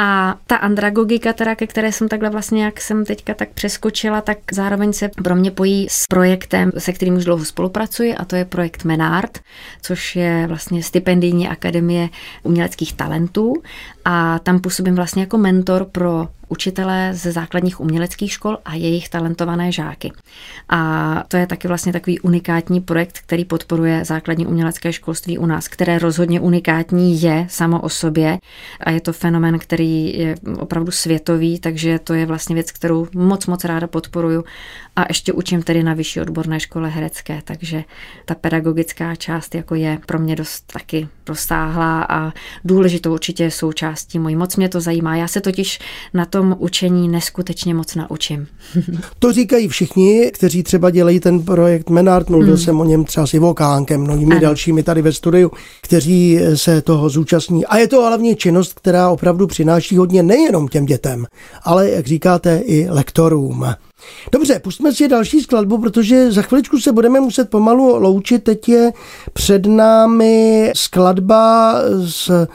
A 0.00 0.36
ta 0.46 0.56
andragogika, 0.56 1.32
teda, 1.32 1.54
ke 1.54 1.66
které 1.66 1.92
jsem 1.92 2.08
takhle 2.08 2.30
vlastně, 2.30 2.64
jak 2.64 2.80
jsem 2.80 3.04
teďka 3.04 3.34
tak 3.34 3.48
přeskočila, 3.48 4.20
tak 4.20 4.38
zároveň 4.52 4.92
se 4.92 5.08
pro 5.08 5.34
mě 5.36 5.50
pojí 5.50 5.86
s 5.90 6.06
projektem, 6.06 6.72
se 6.78 6.92
kterým 6.92 7.16
už 7.16 7.24
dlouho 7.24 7.44
spolupracuji, 7.44 8.14
a 8.14 8.24
to 8.24 8.36
je 8.36 8.44
projekt 8.44 8.84
Menard, 8.84 9.38
což 9.82 10.16
je 10.16 10.46
vlastně 10.46 10.82
stipendijní 10.82 11.48
akademie 11.48 12.08
uměleckých 12.42 12.92
talentů. 12.92 13.54
A 14.10 14.38
tam 14.38 14.60
působím 14.60 14.94
vlastně 14.94 15.22
jako 15.22 15.38
mentor 15.38 15.84
pro 15.84 16.28
učitelé 16.48 17.10
ze 17.14 17.32
základních 17.32 17.80
uměleckých 17.80 18.32
škol 18.32 18.58
a 18.64 18.74
jejich 18.74 19.08
talentované 19.08 19.72
žáky. 19.72 20.12
A 20.68 21.24
to 21.28 21.36
je 21.36 21.46
taky 21.46 21.68
vlastně 21.68 21.92
takový 21.92 22.20
unikátní 22.20 22.80
projekt, 22.80 23.18
který 23.26 23.44
podporuje 23.44 24.04
základní 24.04 24.46
umělecké 24.46 24.92
školství 24.92 25.38
u 25.38 25.46
nás, 25.46 25.68
které 25.68 25.98
rozhodně 25.98 26.40
unikátní 26.40 27.22
je 27.22 27.46
samo 27.50 27.80
o 27.80 27.88
sobě 27.88 28.38
a 28.80 28.90
je 28.90 29.00
to 29.00 29.12
fenomen, 29.12 29.58
který 29.58 30.18
je 30.18 30.34
opravdu 30.58 30.90
světový, 30.92 31.58
takže 31.58 31.98
to 31.98 32.14
je 32.14 32.26
vlastně 32.26 32.54
věc, 32.54 32.72
kterou 32.72 33.08
moc, 33.14 33.46
moc 33.46 33.64
ráda 33.64 33.86
podporuju 33.86 34.44
a 34.96 35.04
ještě 35.08 35.32
učím 35.32 35.62
tedy 35.62 35.82
na 35.82 35.94
vyšší 35.94 36.20
odborné 36.20 36.60
škole 36.60 36.88
herecké, 36.88 37.40
takže 37.44 37.84
ta 38.24 38.34
pedagogická 38.34 39.14
část 39.14 39.54
jako 39.54 39.74
je 39.74 39.98
pro 40.06 40.18
mě 40.18 40.36
dost 40.36 40.72
taky 40.72 41.08
rozsáhlá 41.28 42.02
a 42.02 42.32
důležitou 42.64 43.12
určitě 43.12 43.50
součástí 43.98 44.18
mojí. 44.18 44.36
Moc 44.36 44.56
mě 44.56 44.68
to 44.68 44.80
zajímá. 44.80 45.16
Já 45.16 45.28
se 45.28 45.40
totiž 45.40 45.78
na 46.14 46.24
tom 46.24 46.56
učení 46.58 47.08
neskutečně 47.08 47.74
moc 47.74 47.94
naučím. 47.94 48.46
to 49.18 49.32
říkají 49.32 49.68
všichni, 49.68 50.30
kteří 50.34 50.62
třeba 50.62 50.90
dělají 50.90 51.20
ten 51.20 51.42
projekt 51.42 51.90
Menard, 51.90 52.30
mluvil 52.30 52.54
mm. 52.54 52.58
jsem 52.58 52.80
o 52.80 52.84
něm 52.84 53.04
třeba 53.04 53.26
s 53.26 53.34
Ivo 53.34 53.54
Kánkem, 53.54 54.00
mnohými 54.00 54.32
ano. 54.32 54.40
dalšími 54.40 54.82
tady 54.82 55.02
ve 55.02 55.12
studiu, 55.12 55.50
kteří 55.82 56.38
se 56.54 56.82
toho 56.82 57.08
zúčastní. 57.08 57.66
A 57.66 57.76
je 57.76 57.88
to 57.88 58.00
hlavně 58.00 58.36
činnost, 58.36 58.74
která 58.74 59.10
opravdu 59.10 59.46
přináší 59.46 59.96
hodně 59.96 60.22
nejenom 60.22 60.68
těm 60.68 60.86
dětem, 60.86 61.26
ale, 61.62 61.90
jak 61.90 62.06
říkáte, 62.06 62.62
i 62.64 62.86
lektorům. 62.90 63.66
Dobře, 64.32 64.58
pustíme 64.58 64.92
si 64.92 65.08
další 65.08 65.40
skladbu, 65.40 65.78
protože 65.78 66.32
za 66.32 66.42
chviličku 66.42 66.78
se 66.78 66.92
budeme 66.92 67.20
muset 67.20 67.50
pomalu 67.50 67.98
loučit. 67.98 68.44
Teď 68.44 68.68
je 68.68 68.92
před 69.32 69.66
námi 69.66 70.72
skladba 70.76 71.74
s 72.06 72.46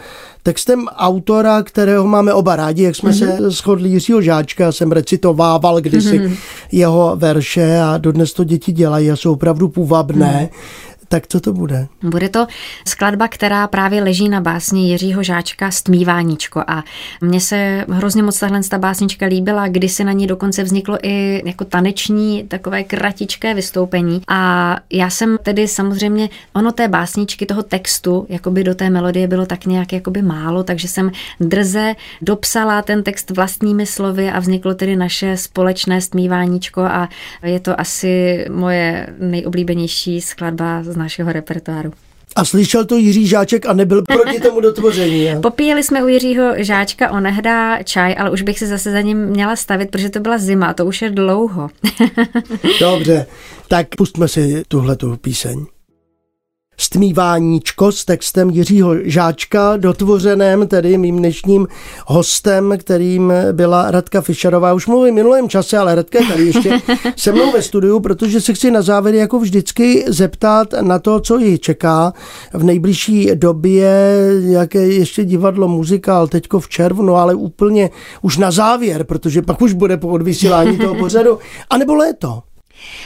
textem 0.44 0.88
autora, 0.88 1.64
kterého 1.64 2.08
máme 2.08 2.34
oba 2.34 2.56
rádi, 2.56 2.84
jak 2.84 2.96
jsme 2.96 3.12
mm-hmm. 3.12 3.38
se 3.38 3.52
shodli 3.52 3.90
Jiřího 3.90 4.22
Žáčka, 4.22 4.72
jsem 4.72 4.92
recitovával 4.92 5.82
kdysi 5.82 6.20
mm-hmm. 6.20 6.38
jeho 6.72 7.16
verše 7.16 7.80
a 7.80 7.98
dodnes 7.98 8.34
to 8.34 8.44
děti 8.44 8.72
dělají 8.72 9.12
a 9.12 9.16
jsou 9.16 9.34
opravdu 9.34 9.68
půvabné. 9.68 10.40
Mm. 10.42 10.60
Tak 11.14 11.28
co 11.28 11.40
to 11.40 11.54
bude? 11.54 11.88
Bude 12.04 12.30
to 12.30 12.48
skladba, 12.88 13.28
která 13.28 13.68
právě 13.68 14.04
leží 14.04 14.30
na 14.30 14.42
básni 14.42 14.90
Jiřího 14.90 15.24
Žáčka 15.24 15.72
Stmíváníčko. 15.72 16.64
A 16.68 16.84
mně 17.22 17.40
se 17.40 17.86
hrozně 17.90 18.24
moc 18.24 18.40
tahle 18.40 18.64
ta 18.70 18.78
básnička 18.78 19.26
líbila, 19.26 19.68
kdy 19.68 19.90
se 19.90 20.04
na 20.04 20.12
ní 20.12 20.28
dokonce 20.28 20.64
vzniklo 20.64 20.98
i 21.04 21.42
jako 21.46 21.66
taneční 21.66 22.44
takové 22.44 22.84
kratičké 22.84 23.54
vystoupení. 23.54 24.22
A 24.28 24.76
já 24.92 25.10
jsem 25.10 25.38
tedy 25.44 25.68
samozřejmě, 25.68 26.30
ono 26.54 26.72
té 26.72 26.88
básničky, 26.88 27.46
toho 27.46 27.64
textu, 27.64 28.26
jakoby 28.30 28.64
do 28.64 28.76
té 28.76 28.90
melodie 28.90 29.28
bylo 29.28 29.46
tak 29.46 29.66
nějak 29.66 29.94
jakoby 29.94 30.22
málo, 30.22 30.64
takže 30.64 30.88
jsem 30.88 31.12
drze 31.40 31.96
dopsala 32.22 32.82
ten 32.82 33.04
text 33.04 33.32
vlastními 33.32 33.86
slovy 33.86 34.32
a 34.32 34.40
vzniklo 34.40 34.74
tedy 34.74 34.96
naše 34.96 35.38
společné 35.38 36.02
stmíváníčko 36.02 36.82
a 36.82 37.10
je 37.44 37.60
to 37.60 37.80
asi 37.80 38.46
moje 38.52 39.08
nejoblíbenější 39.20 40.22
skladba 40.22 40.84
z 40.84 41.03
našeho 41.04 41.32
repertoáru. 41.34 41.92
A 42.36 42.46
slyšel 42.46 42.86
to 42.86 42.98
Jiří 42.98 43.28
Žáček 43.28 43.66
a 43.66 43.74
nebyl 43.74 44.02
proti 44.02 44.40
tomu 44.44 44.62
dotvoření. 44.62 45.42
Popíjeli 45.42 45.84
jsme 45.84 46.04
u 46.04 46.08
Jiřího 46.08 46.52
Žáčka 46.58 47.12
onehdá 47.12 47.84
čaj, 47.84 48.16
ale 48.20 48.32
už 48.32 48.42
bych 48.42 48.60
se 48.60 48.68
zase 48.68 48.92
za 48.92 49.02
ním 49.02 49.26
měla 49.26 49.56
stavit, 49.56 49.92
protože 49.92 50.10
to 50.10 50.20
byla 50.20 50.38
zima 50.38 50.68
a 50.68 50.74
to 50.74 50.86
už 50.86 51.02
je 51.02 51.10
dlouho. 51.10 51.70
Dobře, 52.80 53.26
tak 53.68 53.88
pustme 53.96 54.28
si 54.28 54.64
tuhle 54.68 54.98
píseň. 55.22 55.66
Stmíváníčko 56.84 57.92
s 57.92 58.06
textem 58.06 58.50
Jiřího 58.50 58.96
Žáčka, 59.04 59.78
dotvořeném 59.78 60.68
tedy 60.68 60.98
mým 60.98 61.18
dnešním 61.18 61.68
hostem, 62.08 62.74
kterým 62.78 63.34
byla 63.52 63.92
Radka 63.92 64.22
Fischerová. 64.22 64.74
Už 64.74 64.88
mluvím 64.88 65.14
v 65.14 65.16
minulém 65.16 65.50
čase, 65.50 65.78
ale 65.78 65.96
Radka 65.96 66.20
je 66.20 66.28
tady 66.28 66.46
ještě 66.46 66.82
se 67.16 67.32
mnou 67.32 67.52
ve 67.52 67.62
studiu, 67.62 68.00
protože 68.00 68.42
se 68.42 68.54
chci 68.54 68.72
na 68.72 68.82
závěr 68.82 69.16
jako 69.16 69.40
vždycky 69.40 70.06
zeptat 70.08 70.68
na 70.82 71.00
to, 71.00 71.20
co 71.20 71.38
ji 71.38 71.60
čeká 71.60 72.14
v 72.54 72.64
nejbližší 72.64 73.30
době, 73.34 74.18
jaké 74.40 74.88
ještě 74.88 75.26
divadlo, 75.26 75.68
muzikál, 75.68 76.28
teďko 76.28 76.60
v 76.60 76.70
červnu, 76.70 77.16
ale 77.16 77.36
úplně 77.36 77.90
už 78.22 78.38
na 78.38 78.52
závěr, 78.52 79.04
protože 79.04 79.42
pak 79.42 79.62
už 79.62 79.74
bude 79.74 79.98
po 79.98 80.08
odvysílání 80.08 80.78
toho 80.78 80.96
pořadu, 80.96 81.40
anebo 81.70 81.96
léto. 81.96 82.53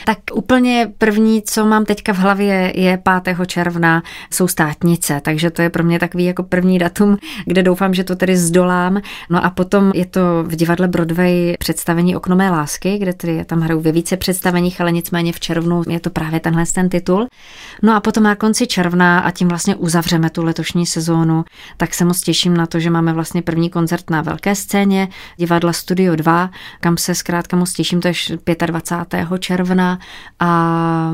Tak 0.06 0.18
úplně 0.34 0.92
první, 0.98 1.42
co 1.42 1.66
mám 1.66 1.86
teďka 1.86 2.14
v 2.14 2.18
hlavě, 2.18 2.74
je 2.76 3.02
5. 3.24 3.38
června, 3.48 4.04
jsou 4.32 4.48
státnice, 4.48 5.22
takže 5.24 5.52
to 5.52 5.62
je 5.62 5.70
pro 5.70 5.84
mě 5.84 6.00
takový 6.00 6.26
jako 6.26 6.44
první 6.44 6.80
datum, 6.80 7.18
kde 7.46 7.64
doufám, 7.64 7.94
že 7.94 8.04
to 8.04 8.16
tedy 8.16 8.38
zdolám. 8.38 9.02
No 9.30 9.46
a 9.46 9.50
potom 9.50 9.92
je 9.96 10.06
to 10.06 10.44
v 10.44 10.56
divadle 10.56 10.88
Broadway 10.88 11.56
představení 11.60 12.16
Okno 12.16 12.36
mé 12.36 12.50
lásky, 12.50 12.98
kde 12.98 13.14
tedy 13.14 13.46
tam 13.46 13.62
hraju 13.62 13.82
ve 13.82 13.92
více 13.92 14.18
představeních, 14.18 14.82
ale 14.82 14.92
nicméně 14.92 15.34
v 15.34 15.40
červnu 15.40 15.82
je 15.90 16.00
to 16.00 16.10
právě 16.10 16.40
tenhle 16.40 16.64
ten 16.74 16.90
titul. 16.90 17.28
No 17.84 17.96
a 17.96 18.00
potom 18.00 18.24
na 18.24 18.36
konci 18.36 18.68
června 18.68 19.20
a 19.20 19.32
tím 19.32 19.48
vlastně 19.48 19.76
uzavřeme 19.76 20.30
tu 20.30 20.44
letošní 20.44 20.86
sezónu, 20.86 21.44
tak 21.78 21.94
se 21.94 22.06
moc 22.06 22.22
těším 22.22 22.58
na 22.58 22.66
to, 22.66 22.80
že 22.80 22.90
máme 22.90 23.14
vlastně 23.14 23.42
první 23.42 23.70
koncert 23.70 24.10
na 24.10 24.22
velké 24.22 24.56
scéně 24.56 25.08
divadla 25.38 25.74
Studio 25.74 26.16
2, 26.16 26.50
kam 26.80 26.98
se 26.98 27.16
zkrátka 27.16 27.58
moc 27.58 27.74
těším, 27.74 28.02
to 28.02 28.08
je 28.08 28.56
25. 28.66 29.28
června 29.40 29.57
června 29.58 30.00
a 30.40 31.14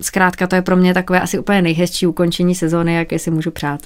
zkrátka 0.00 0.46
to 0.46 0.56
je 0.56 0.62
pro 0.62 0.76
mě 0.76 0.94
takové 0.94 1.20
asi 1.20 1.38
úplně 1.38 1.62
nejhezčí 1.62 2.06
ukončení 2.06 2.54
sezóny, 2.54 2.94
jaké 2.94 3.18
si 3.18 3.30
můžu 3.30 3.50
přát. 3.50 3.80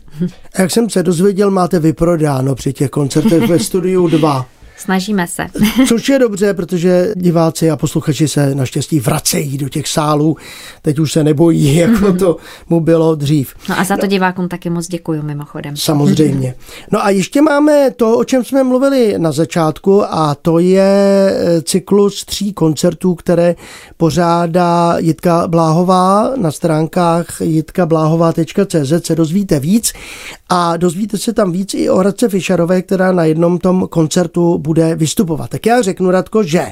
Jak 0.58 0.70
jsem 0.70 0.90
se 0.90 1.02
dozvěděl, 1.02 1.50
máte 1.50 1.78
vyprodáno 1.78 2.54
při 2.54 2.72
těch 2.72 2.90
koncertech 2.90 3.48
ve 3.48 3.58
studiu 3.68 4.08
2. 4.08 4.46
Snažíme 4.78 5.26
se. 5.26 5.46
Což 5.88 6.08
je 6.08 6.18
dobře, 6.18 6.54
protože 6.54 7.12
diváci 7.16 7.70
a 7.70 7.76
posluchači 7.76 8.28
se 8.28 8.54
naštěstí 8.54 9.00
vracejí 9.00 9.58
do 9.58 9.68
těch 9.68 9.88
sálů. 9.88 10.36
Teď 10.82 10.98
už 10.98 11.12
se 11.12 11.24
nebojí, 11.24 11.76
jako 11.76 12.12
to 12.12 12.36
mu 12.68 12.80
bylo 12.80 13.14
dřív. 13.14 13.54
No 13.68 13.78
a 13.78 13.84
za 13.84 13.96
to 13.96 14.06
divákům 14.06 14.48
taky 14.48 14.70
moc 14.70 14.88
děkuji 14.88 15.22
mimochodem. 15.22 15.76
Samozřejmě. 15.76 16.54
No 16.90 17.04
a 17.04 17.10
ještě 17.10 17.42
máme 17.42 17.90
to, 17.90 18.18
o 18.18 18.24
čem 18.24 18.44
jsme 18.44 18.62
mluvili 18.62 19.14
na 19.18 19.32
začátku 19.32 20.04
a 20.04 20.34
to 20.34 20.58
je 20.58 21.32
eh, 21.36 21.62
cyklus 21.62 22.24
tří 22.24 22.52
koncertů, 22.52 23.14
které 23.14 23.54
pořádá 23.96 24.96
Jitka 24.98 25.48
Bláhová 25.48 26.32
na 26.36 26.50
stránkách 26.50 27.40
jitkabláhová.cz 27.40 29.06
se 29.06 29.14
dozvíte 29.14 29.60
víc 29.60 29.92
a 30.48 30.76
dozvíte 30.76 31.18
se 31.18 31.32
tam 31.32 31.52
víc 31.52 31.74
i 31.74 31.90
o 31.90 32.02
Radce 32.02 32.28
Fischerové, 32.28 32.82
která 32.82 33.12
na 33.12 33.24
jednom 33.24 33.58
tom 33.58 33.86
koncertu 33.88 34.58
bude 34.68 34.94
vystupovat. 34.94 35.50
Tak 35.50 35.66
já 35.66 35.82
řeknu, 35.82 36.10
Radko, 36.10 36.42
že 36.42 36.66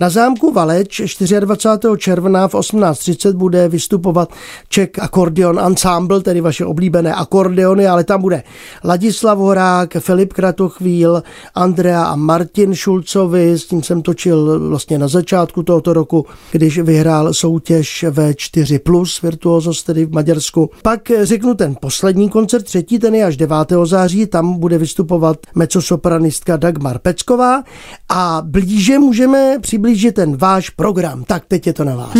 na 0.00 0.10
zámku 0.10 0.52
Valeč 0.52 1.02
24. 1.40 1.86
června 1.96 2.48
v 2.48 2.54
18.30 2.54 3.32
bude 3.32 3.68
vystupovat 3.68 4.32
Czech 4.68 4.88
Accordion 4.98 5.60
Ensemble, 5.60 6.20
tedy 6.20 6.40
vaše 6.40 6.64
oblíbené 6.64 7.14
akordeony, 7.14 7.86
ale 7.86 8.04
tam 8.04 8.20
bude 8.20 8.42
Ladislav 8.84 9.38
Horák, 9.38 9.96
Filip 9.98 10.32
Kratochvíl, 10.32 11.22
Andrea 11.54 12.04
a 12.04 12.16
Martin 12.16 12.74
Šulcovi, 12.74 13.58
s 13.58 13.66
tím 13.66 13.82
jsem 13.82 14.02
točil 14.02 14.68
vlastně 14.68 14.98
na 14.98 15.08
začátku 15.08 15.62
tohoto 15.62 15.92
roku, 15.92 16.26
když 16.52 16.78
vyhrál 16.78 17.34
soutěž 17.34 18.04
V4+, 18.08 18.78
plus 18.78 19.22
virtuózos 19.22 19.82
tedy 19.82 20.04
v 20.04 20.12
Maďarsku. 20.12 20.70
Pak 20.82 21.00
řeknu 21.22 21.54
ten 21.54 21.76
poslední 21.80 22.28
koncert, 22.28 22.62
třetí, 22.62 22.98
ten 22.98 23.14
je 23.14 23.24
až 23.24 23.36
9. 23.36 23.56
září, 23.84 24.26
tam 24.26 24.58
bude 24.58 24.78
vystupovat 24.78 25.38
mecosopranistka 25.54 26.56
Dagmar 26.56 26.98
Pecková 27.36 27.62
a 28.08 28.42
blíže 28.44 28.98
můžeme 28.98 29.58
přiblížit 29.60 30.14
ten 30.14 30.36
váš 30.36 30.70
program. 30.70 31.24
Tak 31.24 31.44
teď 31.48 31.66
je 31.66 31.72
to 31.72 31.84
na 31.84 31.96
vás. 31.96 32.14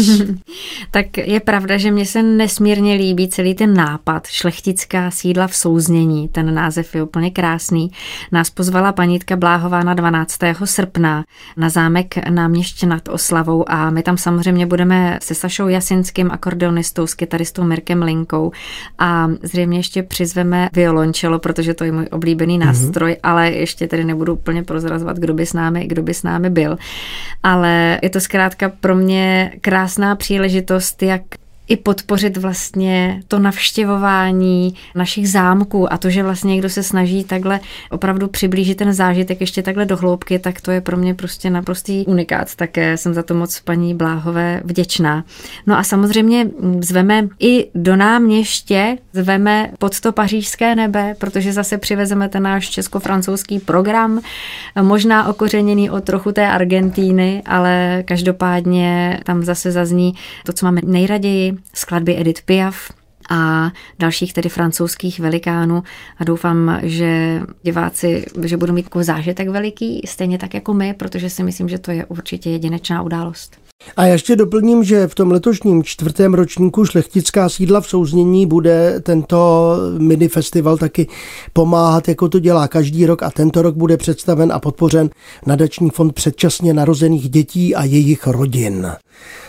tak 0.90 1.18
je 1.18 1.40
pravda, 1.40 1.76
že 1.76 1.90
mně 1.90 2.06
se 2.06 2.22
nesmírně 2.22 2.94
líbí 2.94 3.28
celý 3.28 3.54
ten 3.54 3.74
nápad 3.74 4.26
šlechtická 4.26 5.10
sídla 5.10 5.46
v 5.46 5.56
souznění. 5.56 6.28
Ten 6.28 6.54
název 6.54 6.94
je 6.94 7.02
úplně 7.02 7.30
krásný. 7.30 7.90
Nás 8.32 8.50
pozvala 8.50 8.92
panítka 8.92 9.36
Bláhová 9.36 9.82
na 9.82 9.94
12. 9.94 10.38
srpna 10.64 11.24
na 11.56 11.68
zámek 11.68 12.28
náměště 12.30 12.86
nad 12.86 13.08
Oslavou 13.08 13.70
a 13.70 13.90
my 13.90 14.02
tam 14.02 14.18
samozřejmě 14.18 14.66
budeme 14.66 15.18
se 15.22 15.34
Sašou 15.34 15.68
Jasinským, 15.68 16.30
akordeonistou, 16.30 17.06
s 17.06 17.14
kytaristou 17.14 17.64
Mirkem 17.64 18.02
Linkou 18.02 18.52
a 18.98 19.28
zřejmě 19.42 19.78
ještě 19.78 20.02
přizveme 20.02 20.68
violončelo, 20.72 21.38
protože 21.38 21.74
to 21.74 21.84
je 21.84 21.92
můj 21.92 22.08
oblíbený 22.10 22.58
mhm. 22.58 22.66
nástroj, 22.66 23.12
mm-hmm. 23.12 23.20
ale 23.22 23.50
ještě 23.50 23.88
tedy 23.88 24.04
nebudu 24.04 24.32
úplně 24.32 24.62
prozrazovat, 24.62 25.05
kdo 25.12 25.34
by 25.34 25.46
s 25.46 25.52
námi, 25.52 25.86
kdo 25.86 26.02
by 26.02 26.14
s 26.14 26.22
námi 26.22 26.50
byl. 26.50 26.78
Ale 27.42 27.98
je 28.02 28.10
to 28.10 28.20
zkrátka 28.20 28.68
pro 28.68 28.94
mě 28.94 29.52
krásná 29.60 30.16
příležitost, 30.16 31.02
jak 31.02 31.22
i 31.68 31.76
podpořit 31.76 32.36
vlastně 32.36 33.22
to 33.28 33.38
navštěvování 33.38 34.74
našich 34.94 35.30
zámků 35.30 35.92
a 35.92 35.98
to, 35.98 36.10
že 36.10 36.22
vlastně 36.22 36.52
někdo 36.52 36.68
se 36.68 36.82
snaží 36.82 37.24
takhle 37.24 37.60
opravdu 37.90 38.28
přiblížit 38.28 38.78
ten 38.78 38.92
zážitek 38.92 39.40
ještě 39.40 39.62
takhle 39.62 39.84
do 39.84 39.96
hloubky, 39.96 40.38
tak 40.38 40.60
to 40.60 40.70
je 40.70 40.80
pro 40.80 40.96
mě 40.96 41.14
prostě 41.14 41.50
naprostý 41.50 42.04
unikát. 42.06 42.54
Také 42.54 42.96
jsem 42.96 43.14
za 43.14 43.22
to 43.22 43.34
moc 43.34 43.60
paní 43.60 43.94
Bláhové 43.94 44.60
vděčná. 44.64 45.24
No 45.66 45.78
a 45.78 45.82
samozřejmě 45.82 46.50
zveme 46.80 47.28
i 47.40 47.68
do 47.74 47.96
náměště, 47.96 48.98
zveme 49.12 49.70
pod 49.78 50.00
to 50.00 50.12
pařížské 50.12 50.74
nebe, 50.74 51.14
protože 51.18 51.52
zase 51.52 51.78
přivezeme 51.78 52.28
ten 52.28 52.42
náš 52.42 52.70
česko-francouzský 52.70 53.58
program, 53.58 54.20
možná 54.82 55.28
okořeněný 55.28 55.90
o 55.90 56.00
trochu 56.00 56.32
té 56.32 56.48
Argentíny, 56.48 57.42
ale 57.46 58.02
každopádně 58.06 59.20
tam 59.24 59.44
zase 59.44 59.72
zazní 59.72 60.14
to, 60.44 60.52
co 60.52 60.66
máme 60.66 60.80
nejraději, 60.84 61.55
skladby 61.74 62.20
Edith 62.20 62.42
Piaf, 62.42 62.90
a 63.30 63.72
dalších 63.98 64.32
tedy 64.32 64.48
francouzských 64.48 65.20
velikánů 65.20 65.82
a 66.18 66.24
doufám, 66.24 66.80
že 66.82 67.40
diváci, 67.62 68.24
že 68.44 68.56
budou 68.56 68.72
mít 68.72 68.88
zážitek 69.00 69.48
veliký, 69.48 70.00
stejně 70.06 70.38
tak 70.38 70.54
jako 70.54 70.74
my, 70.74 70.94
protože 70.94 71.30
si 71.30 71.42
myslím, 71.42 71.68
že 71.68 71.78
to 71.78 71.90
je 71.90 72.06
určitě 72.06 72.50
jedinečná 72.50 73.02
událost. 73.02 73.56
A 73.96 74.04
ještě 74.04 74.36
doplním, 74.36 74.84
že 74.84 75.06
v 75.06 75.14
tom 75.14 75.30
letošním 75.30 75.82
čtvrtém 75.82 76.34
ročníku 76.34 76.84
Šlechtická 76.84 77.48
sídla 77.48 77.80
v 77.80 77.88
souznění 77.88 78.46
bude 78.46 79.00
tento 79.00 79.76
mini 79.98 80.28
festival 80.28 80.76
taky 80.76 81.08
pomáhat, 81.52 82.08
jako 82.08 82.28
to 82.28 82.38
dělá 82.38 82.68
každý 82.68 83.06
rok 83.06 83.22
a 83.22 83.30
tento 83.30 83.62
rok 83.62 83.74
bude 83.76 83.96
představen 83.96 84.52
a 84.52 84.58
podpořen 84.58 85.10
nadační 85.46 85.90
fond 85.90 86.12
předčasně 86.12 86.74
narozených 86.74 87.28
dětí 87.28 87.74
a 87.74 87.84
jejich 87.84 88.26
rodin. 88.26 88.86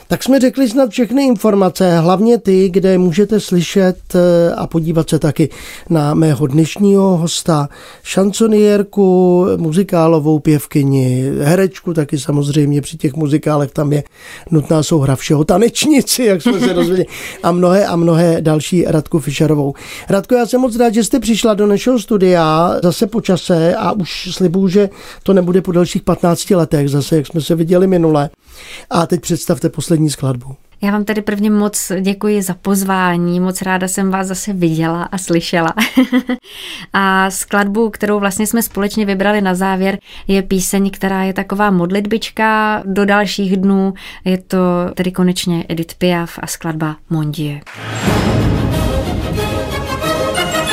Tak 0.09 0.23
jsme 0.23 0.39
řekli 0.39 0.69
snad 0.69 0.89
všechny 0.89 1.25
informace, 1.25 1.99
hlavně 1.99 2.37
ty, 2.37 2.69
kde 2.69 2.97
můžete 2.97 3.39
slyšet 3.39 3.97
eh, 4.15 4.53
a 4.55 4.67
podívat 4.67 5.09
se 5.09 5.19
taky 5.19 5.49
na 5.89 6.13
mého 6.13 6.47
dnešního 6.47 7.17
hosta, 7.17 7.69
šansonierku, 8.03 9.45
muzikálovou 9.57 10.39
pěvkyni, 10.39 11.31
herečku 11.41 11.93
taky 11.93 12.19
samozřejmě 12.19 12.81
při 12.81 12.97
těch 12.97 13.13
muzikálech 13.13 13.71
tam 13.71 13.93
je 13.93 14.03
nutná 14.51 14.83
souhra 14.83 15.15
všeho, 15.15 15.43
tanečnici, 15.43 16.23
jak 16.23 16.41
jsme 16.41 16.59
se 16.59 16.73
dozvěděli, 16.73 17.05
a 17.43 17.51
mnohé 17.51 17.85
a 17.85 17.95
mnohé 17.95 18.41
další 18.41 18.85
Radku 18.87 19.19
Fischerovou. 19.19 19.73
Radko, 20.09 20.35
já 20.35 20.45
jsem 20.45 20.61
moc 20.61 20.75
rád, 20.75 20.93
že 20.93 21.03
jste 21.03 21.19
přišla 21.19 21.53
do 21.53 21.67
našeho 21.67 21.99
studia 21.99 22.71
zase 22.83 23.07
po 23.07 23.21
čase 23.21 23.75
a 23.75 23.91
už 23.91 24.29
slibuju, 24.31 24.67
že 24.67 24.89
to 25.23 25.33
nebude 25.33 25.61
po 25.61 25.71
dalších 25.71 26.01
15 26.01 26.49
letech, 26.49 26.89
zase 26.89 27.15
jak 27.15 27.27
jsme 27.27 27.41
se 27.41 27.55
viděli 27.55 27.87
minule. 27.87 28.29
A 28.89 29.07
teď 29.07 29.21
představte 29.21 29.69
poslední 29.69 29.96
skladbu. 30.09 30.55
Já 30.81 30.91
vám 30.91 31.03
tedy 31.03 31.21
prvně 31.21 31.51
moc 31.51 31.91
děkuji 32.01 32.41
za 32.41 32.53
pozvání, 32.53 33.39
moc 33.39 33.61
ráda 33.61 33.87
jsem 33.87 34.11
vás 34.11 34.27
zase 34.27 34.53
viděla 34.53 35.03
a 35.03 35.17
slyšela. 35.17 35.73
a 36.93 37.31
skladbu, 37.31 37.89
kterou 37.89 38.19
vlastně 38.19 38.47
jsme 38.47 38.61
společně 38.61 39.05
vybrali 39.05 39.41
na 39.41 39.55
závěr, 39.55 39.97
je 40.27 40.41
píseň, 40.41 40.89
která 40.89 41.23
je 41.23 41.33
taková 41.33 41.71
modlitbička 41.71 42.81
do 42.85 43.05
dalších 43.05 43.57
dnů. 43.57 43.93
Je 44.25 44.37
to 44.37 44.57
tedy 44.93 45.11
konečně 45.11 45.65
Edith 45.69 45.95
Piaf 45.95 46.39
a 46.41 46.47
skladba 46.47 46.95
Mondie. 47.09 47.61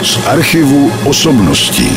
Z 0.03 0.27
archivu 0.27 0.93
osobností. 1.07 1.91